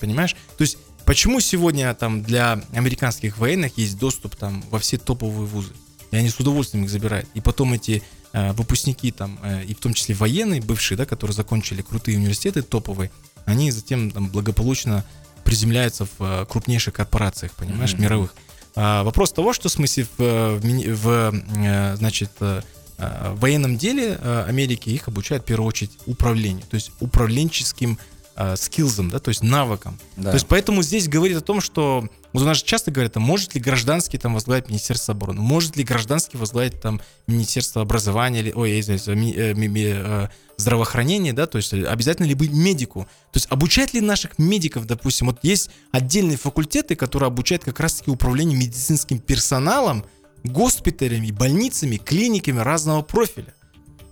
[0.00, 0.34] понимаешь?
[0.58, 5.72] То есть почему сегодня там для американских военных есть доступ там во все топовые вузы?
[6.10, 7.28] И они с удовольствием их забирают.
[7.34, 11.34] И потом эти э, выпускники там, э, и в том числе военные, бывшие, да, которые
[11.34, 13.10] закончили крутые университеты топовые,
[13.46, 15.04] они затем там благополучно
[15.44, 18.02] приземляются в э, крупнейших корпорациях, понимаешь, Мгм.
[18.02, 18.34] мировых.
[18.76, 22.62] А, вопрос того, что в смысле в, э, в в, э, значит, э,
[22.96, 24.14] в военном деле
[24.46, 27.98] Америки их обучают в первую очередь управлению, то есть управленческим
[28.36, 29.98] э, скиллзом, да, то есть навыкам.
[30.16, 30.30] Да.
[30.30, 33.20] То есть поэтому здесь говорит о том, что вот у нас же часто говорят, а
[33.20, 38.52] может ли гражданский там возглавить Министерство обороны, может ли гражданский возглавить там Министерство образования, или,
[38.52, 42.52] ой, я извиняюсь, ми- э, ми- ми- э, здравоохранения, да, то есть обязательно ли быть
[42.52, 47.80] медику, то есть обучать ли наших медиков, допустим, вот есть отдельные факультеты, которые обучают как
[47.80, 50.04] раз-таки управлению медицинским персоналом,
[50.44, 53.54] госпиталями, больницами, клиниками разного профиля.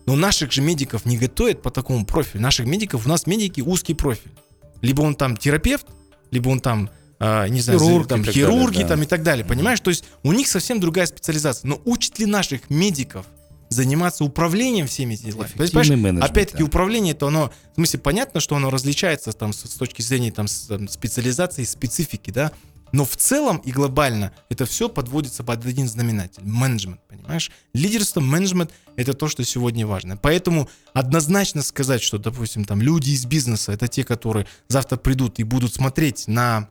[0.07, 2.43] Но наших же медиков не готовят по такому профилю.
[2.43, 4.33] Наших медиков, у нас медики узкий профиль.
[4.81, 5.87] Либо он там терапевт,
[6.31, 8.89] либо он там, а, не знаю, Хирург там, хирурги далее, да.
[8.89, 9.45] там и так далее.
[9.45, 9.81] Понимаешь?
[9.81, 11.69] То есть у них совсем другая специализация.
[11.69, 13.27] Но учат ли наших медиков
[13.69, 15.51] заниматься управлением всеми этими делами?
[15.57, 16.65] То есть, опять-таки да.
[16.65, 20.49] управление, это оно, в смысле, понятно, что оно различается там с, с точки зрения там,
[20.49, 22.51] с- там, специализации, специфики, да,
[22.93, 26.43] но в целом и глобально это все подводится под один знаменатель.
[26.45, 27.51] Менеджмент, понимаешь?
[27.73, 30.17] Лидерство, менеджмент— это то, что сегодня важно.
[30.17, 35.43] Поэтому однозначно сказать, что, допустим, там люди из бизнеса— это те, которые завтра придут и
[35.43, 36.69] будут смотреть на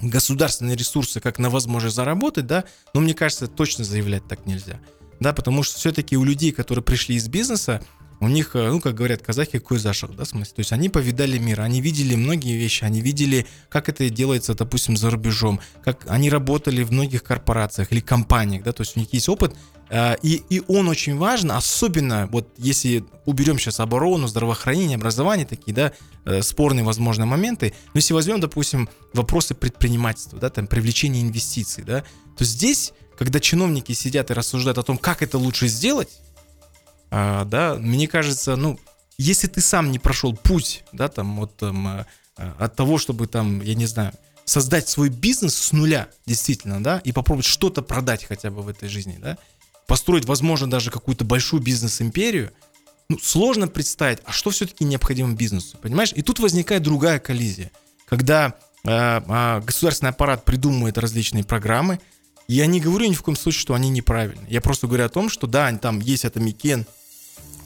[0.00, 4.80] государственные ресурсы как на возможность заработать, да, но мне кажется, точно заявлять так нельзя.
[5.20, 7.82] Да, потому что все-таки у людей, которые пришли из бизнеса,
[8.22, 10.54] у них, э, ну, как говорят казахи, кой зашах, да, в смысле.
[10.54, 14.96] То есть они повидали мир, они видели многие вещи, они видели, как это делается, допустим,
[14.96, 19.12] за рубежом, как они работали в многих корпорациях или компаниях, да, то есть у них
[19.12, 19.56] есть опыт,
[19.90, 25.74] э, и, и он очень важен, особенно вот если уберем сейчас оборону, здравоохранение, образование, такие,
[25.74, 25.92] да,
[26.24, 32.04] э, спорные, возможно, моменты, но если возьмем, допустим, вопросы предпринимательства, да, там, привлечения инвестиций, да,
[32.36, 36.08] то здесь, когда чиновники сидят и рассуждают о том, как это лучше сделать,
[37.14, 38.80] а, да, мне кажется, ну,
[39.18, 42.06] если ты сам не прошел путь, да, там, вот там, а,
[42.38, 44.14] а, от того, чтобы там, я не знаю,
[44.46, 48.88] создать свой бизнес с нуля, действительно, да, и попробовать что-то продать хотя бы в этой
[48.88, 49.36] жизни, да,
[49.86, 52.50] построить, возможно, даже какую-то большую бизнес-империю,
[53.10, 56.14] ну, сложно представить, а что все-таки необходимо бизнесу, понимаешь?
[56.14, 57.70] И тут возникает другая коллизия,
[58.06, 62.00] когда э, а, государственный аппарат придумывает различные программы,
[62.48, 64.46] я не говорю ни в коем случае, что они неправильны.
[64.48, 66.86] Я просто говорю о том, что да, там есть это Микен,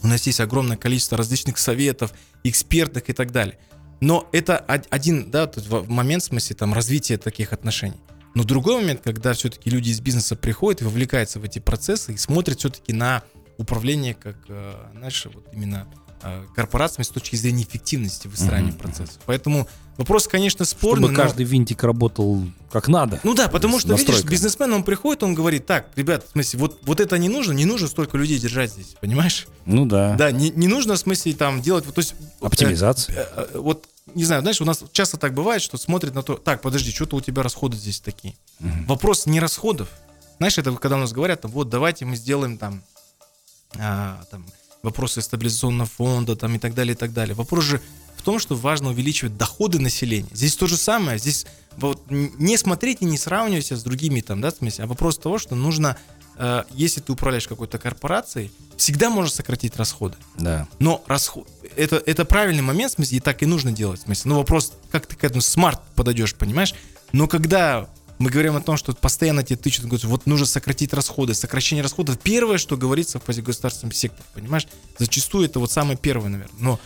[0.07, 2.13] у нас есть огромное количество различных советов,
[2.45, 3.59] экспертных и так далее.
[4.01, 5.51] Но это од- один, да,
[5.89, 8.01] момент, в смысле, там, развития таких отношений.
[8.37, 12.17] Но другой момент, когда все-таки люди из бизнеса приходят и вовлекаются в эти процессы и
[12.17, 13.25] смотрят все-таки на
[13.59, 15.89] управление как, э, знаешь, вот именно
[16.55, 18.79] корпорациями с точки зрения эффективности выстраивания Мгм.
[18.79, 19.19] процессов.
[19.27, 21.05] Поэтому вопрос, конечно, спорный.
[21.09, 23.21] Чтобы но- каждый винтик работал как надо.
[23.23, 24.29] ну да, потому что, видишь, Настройка.
[24.29, 27.65] бизнесмен, он приходит, он говорит, так, ребят, в смысле, вот, вот это не нужно, не
[27.65, 29.47] нужно столько людей держать здесь, понимаешь?
[29.67, 30.15] Ну да.
[30.17, 32.15] Да, не, не нужно, в смысле, там, делать, то есть...
[32.41, 33.15] э, Оптимизация.
[33.17, 36.35] э, э, вот, не знаю, знаешь, у нас часто так бывает, что смотрят на то,
[36.37, 38.35] так, подожди, что-то у тебя расходы здесь такие.
[38.61, 38.87] Мгм.
[38.87, 39.89] Вопрос не расходов.
[40.39, 42.83] Знаешь, это когда у нас говорят, вот, давайте мы сделаем там,
[43.79, 44.47] а, там
[44.83, 47.35] вопросы стабилизационного фонда там, и так далее, и так далее.
[47.35, 47.83] Вопрос же
[48.17, 50.29] в том, что важно увеличивать доходы населения.
[50.33, 51.19] Здесь то же самое.
[51.19, 55.39] Здесь вот, не смотреть и не сравнивать с другими, там, да, смысле, а вопрос того,
[55.39, 55.97] что нужно,
[56.37, 60.17] э, если ты управляешь какой-то корпорацией, всегда можно сократить расходы.
[60.37, 60.67] Да.
[60.79, 64.01] Но расход, это, это правильный момент, в смысле, и так и нужно делать.
[64.01, 64.31] В смысле.
[64.31, 66.75] Но вопрос, как ты к этому смарт подойдешь, понимаешь?
[67.13, 71.35] Но когда мы говорим о том, что постоянно тебе тычут, говорят, вот нужно сократить расходы,
[71.35, 74.67] сокращение расходов, первое, что говорится в квазигосударственном секторе, понимаешь?
[74.99, 76.59] Зачастую это вот самое первое, наверное.
[76.59, 76.81] Но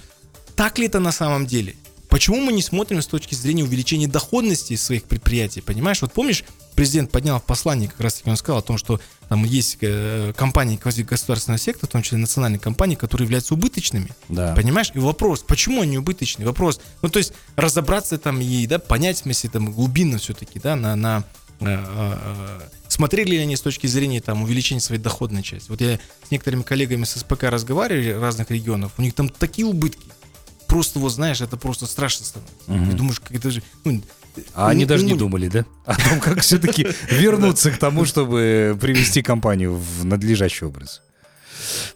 [0.57, 1.77] так ли это на самом деле?
[2.11, 6.03] Почему мы не смотрим с точки зрения увеличения доходности своих предприятий, понимаешь?
[6.03, 6.45] Вот помнишь,
[6.75, 10.33] президент поднял в послании, как раз таки он сказал о том, что там есть э,
[10.37, 14.09] компании квазигосударственного сектора, в том числе национальные компании, которые являются убыточными.
[14.29, 14.55] Да.
[14.57, 14.91] Понимаешь?
[14.95, 16.47] И вопрос, почему они убыточные?
[16.47, 20.75] Вопрос, ну то есть разобраться там и да, понять, в смысле, там глубинно все-таки, да,
[20.75, 21.25] на, на
[21.61, 25.71] э, э, смотрели ли они с точки зрения там увеличения своей доходной части.
[25.71, 30.09] Вот я с некоторыми коллегами с СПК разговаривали разных регионов, у них там такие убытки.
[30.71, 32.57] Просто вот знаешь, это просто страшно становится.
[32.69, 32.91] Мгм.
[32.91, 33.63] Ты думаешь, как это же...
[33.85, 34.01] ну,
[34.55, 35.65] А они ну, даже не думали, да?
[35.85, 41.03] О том, как все-таки вернуться к тому, чтобы привести компанию в надлежащий образ.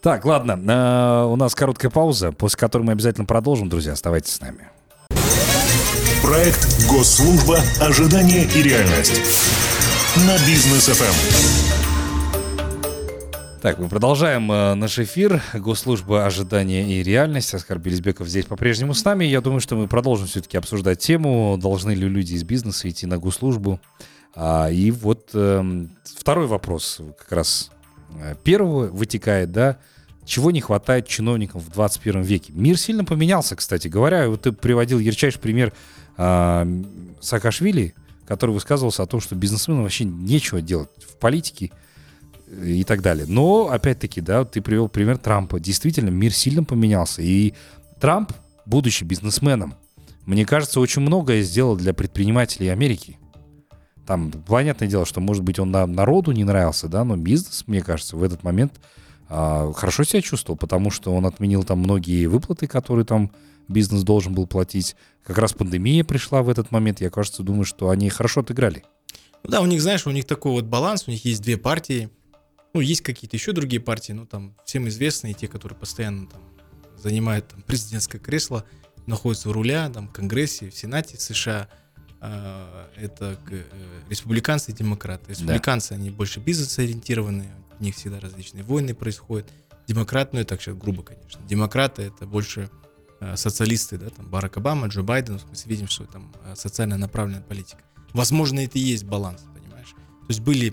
[0.03, 3.93] Так, ладно, э, у нас короткая пауза, после которой мы обязательно продолжим, друзья.
[3.93, 4.69] Оставайтесь с нами.
[6.23, 7.61] Проект «Госслужба.
[7.81, 9.21] Ожидание и реальность»
[10.17, 11.84] на бизнес Эм.
[13.65, 15.43] Так, мы продолжаем э, наш эфир.
[15.55, 17.55] Госслужба ожидания и реальность.
[17.55, 19.25] Оскар Белизбеков здесь по-прежнему с нами.
[19.25, 23.17] Я думаю, что мы продолжим все-таки обсуждать тему, должны ли люди из бизнеса идти на
[23.17, 23.81] госслужбу.
[24.35, 27.71] А, и вот эм, второй вопрос как раз
[28.21, 29.79] э, первого вытекает, да,
[30.27, 32.53] чего не хватает чиновникам в 21 веке.
[32.55, 34.29] Мир сильно поменялся, кстати говоря.
[34.29, 35.73] Вот ты приводил ярчайший пример
[36.19, 36.69] а,
[37.19, 37.95] Саакашвили,
[38.27, 41.71] который высказывался о том, что бизнесменам вообще нечего делать в политике
[42.63, 43.27] и так далее.
[43.29, 45.61] Но, опять-таки, да, ты привел пример Трампа.
[45.61, 47.23] Действительно, мир сильно поменялся.
[47.23, 47.55] И
[48.01, 48.33] Трамп,
[48.67, 49.75] будучи бизнесменом,
[50.27, 53.19] мне кажется, очень многое сделал для предпринимателей Америки.
[54.07, 57.81] Там, понятное дело, что, может быть, он на- народу не нравился, да, но бизнес, мне
[57.81, 58.75] кажется, в этот момент
[59.29, 63.33] а, хорошо себя чувствовал, потому что он отменил там многие выплаты, которые там
[63.69, 64.97] бизнес должен был платить.
[65.25, 67.01] Как раз пандемия пришла в этот момент.
[67.01, 68.85] Я, кажется, думаю, что они хорошо отыграли.
[69.43, 72.11] Да, у них, знаешь, у них такой вот баланс, у них есть две партии,
[72.75, 76.43] ну, есть какие-то еще другие партии, ну, там, всем известные, те, которые постоянно там
[76.99, 78.65] занимают там, президентское кресло,
[79.07, 81.69] находятся у руля, там, в Конгрессе, в Сенате США,
[82.27, 83.65] А, это э,
[84.09, 85.33] республиканцы и демократы.
[85.33, 89.53] Республиканцы, они больше бизнес-ориентированные, у них всегда различные войны происходят.
[89.87, 92.71] Демократ, ну, это так сейчас грубо, конечно, демократы это больше
[93.21, 96.97] э, социалисты, да, там, Барак Обама, Джо Байден, в смысле, видим, что там э, социально
[96.97, 97.83] направленная политика.
[98.15, 99.91] Возможно, это и есть баланс, понимаешь?
[99.91, 100.73] То есть были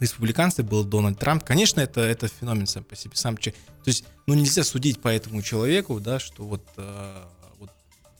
[0.00, 1.44] республиканцы, был Дональд Трамп.
[1.44, 3.16] Конечно, это, это феномен сам по себе.
[3.16, 3.52] Сам, то
[3.86, 7.24] есть, ну, нельзя судить по этому человеку, да, что вот, э,
[7.58, 7.70] вот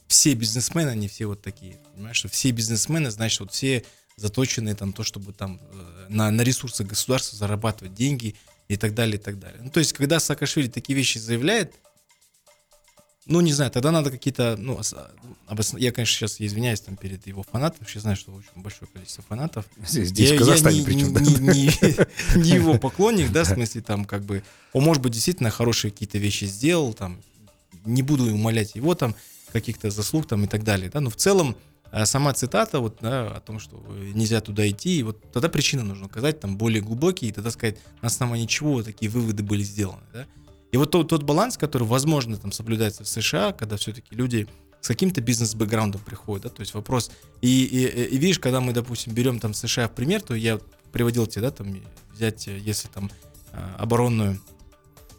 [0.07, 3.85] все бизнесмены, они все вот такие, понимаешь, что все бизнесмены, значит, вот все
[4.16, 8.35] заточены там то, чтобы там э, на, на ресурсы государства зарабатывать деньги
[8.68, 9.61] и так далее, и так далее.
[9.62, 11.74] Ну, то есть, когда Саакашвили такие вещи заявляет,
[13.29, 14.95] ну, не знаю, тогда надо какие-то, ну, ос-
[15.47, 17.43] обос- я, конечно, сейчас извиняюсь там перед его
[17.87, 19.66] что я знаю, что очень большое количество фанатов.
[19.87, 21.12] Здесь, Я- в я Казахстане не- причем.
[21.14, 25.51] не, не- не его поклонник, да, в смысле, там, как бы, он, может быть, действительно
[25.51, 27.20] хорошие какие-то вещи сделал, там,
[27.85, 29.14] не буду умолять его, там,
[29.53, 31.57] каких-то заслуг, там, и так далее, да, но в целом,
[31.91, 35.49] а, сама цитата, вот, да, о том, что э, нельзя туда идти, и вот тогда
[35.49, 39.62] причины нужно указать, там, более глубокие, и тогда сказать, на основании чего такие выводы были
[39.62, 40.26] сделаны, да.
[40.71, 44.47] И вот тот, тот баланс, который, возможно, там, соблюдается в США, когда все-таки люди
[44.81, 47.11] с каким-то бизнес-бэкграундом приходят, да, то есть вопрос,
[47.41, 50.61] и, и, и видишь, когда мы, допустим, берем там США в пример, то я
[50.93, 51.81] приводил тебе, да, там,
[52.12, 53.11] взять, э, если там
[53.53, 54.41] а, оборонную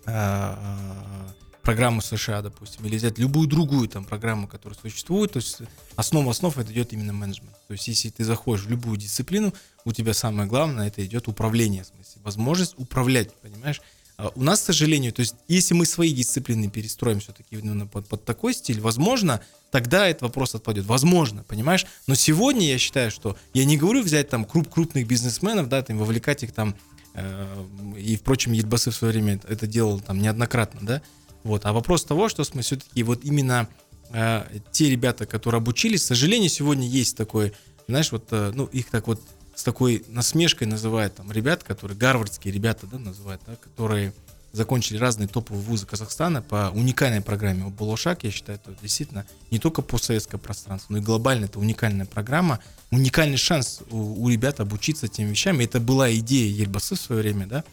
[0.05, 1.29] а,
[1.61, 5.59] программу США, допустим, или взять любую другую там программу, которая существует, то есть
[5.95, 7.55] основа основ это идет именно менеджмент.
[7.67, 9.53] То есть если ты заходишь в любую дисциплину,
[9.85, 13.81] у тебя самое главное это идет управление, в смысле, возможность управлять, понимаешь?
[14.19, 18.05] А У нас, к сожалению, то есть если мы свои дисциплины перестроим все-таки именно под,
[18.05, 19.41] под такой стиль, возможно,
[19.71, 20.85] тогда этот вопрос отпадет.
[20.85, 21.85] Возможно, понимаешь?
[22.05, 25.97] Но сегодня я считаю, что я не говорю взять там круп, крупных бизнесменов, да, там
[25.97, 26.75] вовлекать их там
[27.13, 27.65] э,
[27.97, 31.01] и, впрочем, Едбасы в свое время это делал там неоднократно, да,
[31.43, 31.65] вот.
[31.65, 33.69] А вопрос того, что мы все-таки вот именно
[34.11, 34.43] э,
[34.73, 37.53] те ребята, которые обучились, к сожалению, сегодня есть такой,
[37.87, 39.21] знаешь, вот, э, ну, их так вот
[39.59, 44.13] с такой насмешкой называют там ребят, которые, гарвардские ребята, да, называют, да, которые
[44.53, 49.81] закончили разные топовые вузы Казахстана по уникальной программе Балошак, я считаю, это действительно не только
[49.81, 55.27] постсоветское пространство, но и глобально это уникальная программа, уникальный шанс у, у ребят обучиться тем
[55.27, 57.63] вещам, и это была идея Ельбасы в свое время, да,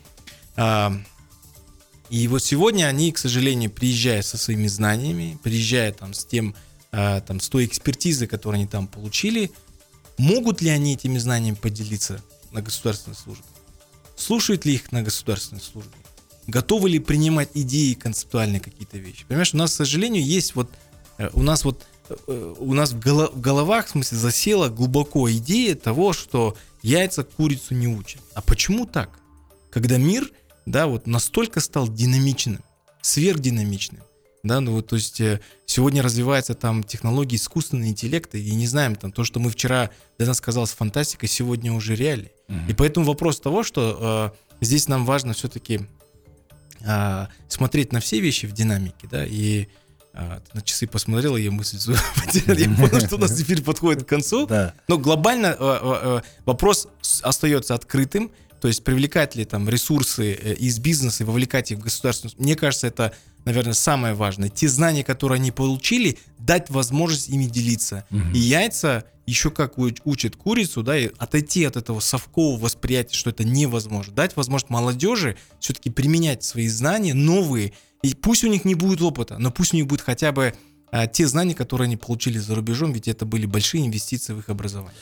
[0.57, 0.93] А,
[2.11, 6.57] и вот сегодня они, к сожалению, приезжая со своими знаниями, приезжая там с тем,
[6.91, 9.53] а, там, с той экспертизой, которую они там получили,
[10.19, 13.45] могут ли они этими знаниями поделиться на государственной службе?
[14.17, 15.93] Слушают ли их на государственной службе?
[16.47, 19.25] Готовы ли принимать идеи, концептуальные какие-то вещи?
[19.27, 20.71] Понимаешь, у нас, к сожалению, есть вот,
[21.19, 25.31] э, у нас вот, э, у нас в голо- в головах, в смысле, засела глубоко
[25.33, 28.23] идея того, что яйца курицу не учат.
[28.35, 29.11] А почему так?
[29.71, 30.31] Когда мир,
[30.67, 32.63] да, вот настолько стал динамичным,
[33.03, 34.03] сверхдинамичным,
[34.43, 38.95] Да, ну вот, то есть э, сегодня развивается там технологии искусственного интеллекта, и не знаем,
[38.95, 42.33] там, то, что мы вчера для нас казалось фантастикой, сегодня уже реалии.
[42.69, 45.81] И поэтому вопрос того, что э, здесь нам важно все-таки
[46.81, 49.67] э, смотреть на все вещи в динамике, да, и
[50.13, 51.79] э, на часы посмотрел, и я мысль
[52.25, 54.47] потерял, я понял, что у нас теперь подходит к концу.
[54.87, 56.89] Но глобально э, э, вопрос
[57.23, 58.31] остается открытым,
[58.61, 62.35] то есть привлекать ли там ресурсы э, из бизнеса и вовлекать их в государственную...
[62.39, 64.49] Мне кажется, это, наверное, самое важное.
[64.49, 68.05] Те знания, которые они получили, дать возможность ими делиться.
[68.35, 73.45] И яйца еще как учат курицу, да, и отойти от этого совкового восприятия, что это
[73.45, 74.15] невозможно.
[74.15, 77.73] Дать возможность молодежи все-таки применять свои знания новые.
[78.03, 80.55] И пусть у них не будет опыта, но пусть у них будет хотя бы
[80.93, 84.49] а, те знания, которые они получили за рубежом, ведь это были большие инвестиции в их
[84.49, 84.97] образование.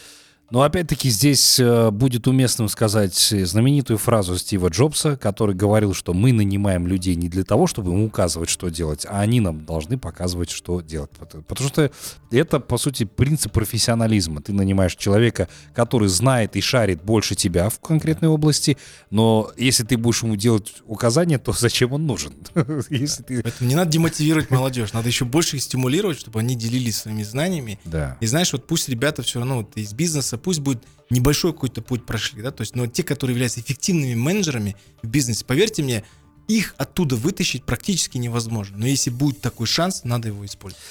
[0.55, 6.33] Но опять-таки здесь э, будет уместным сказать знаменитую фразу Стива Джобса, который говорил, что мы
[6.33, 10.51] нанимаем людей не для того, чтобы им указывать, что делать, а они нам должны показывать,
[10.51, 11.11] что делать.
[11.11, 11.91] Пот- Потому что
[12.31, 14.43] это, по сути, принцип профессионализма.
[14.43, 18.77] Ты нанимаешь человека, который знает и шарит больше тебя в конкретной области,
[19.11, 22.33] но если ты будешь ему делать указания, то зачем он нужен?
[22.91, 23.43] Если ты...
[23.43, 27.81] Поэтому не надо демотивировать молодежь, надо еще больше их стимулировать, чтобы они делились своими знаниями.
[27.85, 28.17] Да.
[28.21, 32.07] И знаешь, вот пусть ребята все равно вот из бизнеса, пусть будет небольшой какой-то путь
[32.07, 36.05] прошли, да, то есть, но те, которые являются эффективными менеджерами в бизнесе, поверьте мне,
[36.47, 38.77] их оттуда вытащить практически невозможно.
[38.79, 40.83] Но если будет такой шанс, надо его использовать.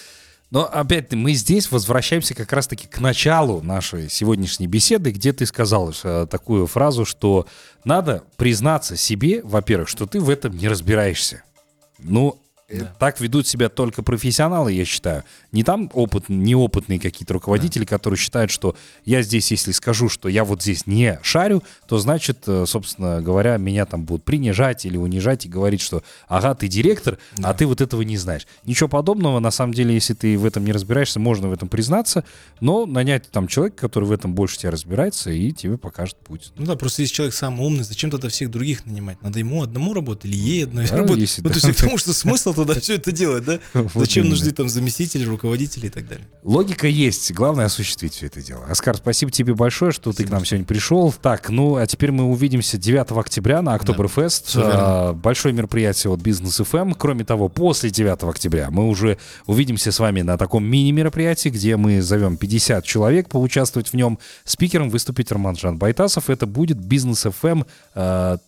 [0.50, 5.94] Но опять мы здесь возвращаемся как раз-таки к началу нашей сегодняшней беседы, где ты сказал
[6.04, 7.48] э, такую фразу, что
[7.86, 11.44] надо признаться себе, во-первых, что ты в этом не разбираешься.
[12.00, 12.40] Ну,
[12.72, 12.94] Да.
[12.98, 15.24] так ведут себя только профессионалы, я считаю.
[15.52, 20.44] Не там опыт, неопытные какие-то руководители, которые считают, что я здесь, если скажу, что я
[20.44, 25.46] вот здесь не шарю, то значит, э, собственно говоря, меня там будут принижать или унижать
[25.46, 28.48] и говорить, что ага, ты директор, а ты вот этого не знаешь.
[28.66, 32.24] Ничего подобного, на самом деле, если ты в этом не разбираешься, можно в этом признаться,
[32.62, 36.54] но нанять там человека, который в этом больше тебя разбирается и тебе покажет путь.
[36.58, 39.22] Ну да, просто если человек самый умный, зачем тогда всех других нанимать?
[39.22, 41.20] Надо ему одному работать или ей одной Да, работать?
[41.22, 41.60] если ну, да.
[41.60, 43.60] то есть к тому, что смысл тогда все это делать, да?
[43.74, 44.36] Вот Зачем именно.
[44.36, 46.26] нужны там заместители, руководители и так далее?
[46.44, 48.66] Логика есть, главное осуществить все это дело.
[48.66, 51.14] Оскар, спасибо тебе большое, что ты к нам сегодня пришел.
[51.22, 54.52] Так, ну а теперь мы увидимся 9 октября на Октоберфест.
[54.56, 56.94] А, Большое мероприятие от Бизнес ФМ.
[56.94, 62.02] Кроме того, после 9 октября мы уже увидимся с вами на таком мини-мероприятии, где мы
[62.02, 64.20] зовем 50 человек поучаствовать в нем.
[64.44, 66.30] Спикером выступит Роман-Жан Байтасов.
[66.30, 67.64] Это будет Бизнес ФМ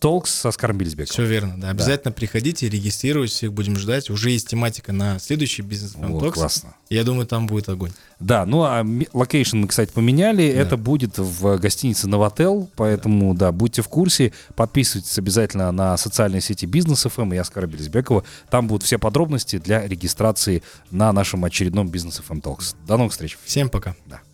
[0.00, 1.12] Talks с Оскаром Белизбековым.
[1.12, 1.70] Все верно, да.
[1.70, 3.95] Обязательно приходите, регистрируйтесь, всех будем ждать.
[4.10, 6.74] Уже есть тематика на следующий бизнес Вот, классно.
[6.88, 7.92] Я думаю, там будет огонь.
[8.20, 10.44] Да, ну а location мы, кстати, поменяли.
[10.44, 13.52] Это будет в гостинице Новотел, поэтому, да.
[13.52, 14.32] будьте в курсе.
[14.54, 18.24] Подписывайтесь обязательно на социальные сети Бизнес ФМ и Оскара Белизбекова.
[18.50, 22.74] Там будут все подробности для регистрации на нашем очередном Бизнес ФМ Talks.
[22.86, 23.36] До новых встреч.
[23.44, 23.96] Всем пока.
[24.06, 24.20] Да.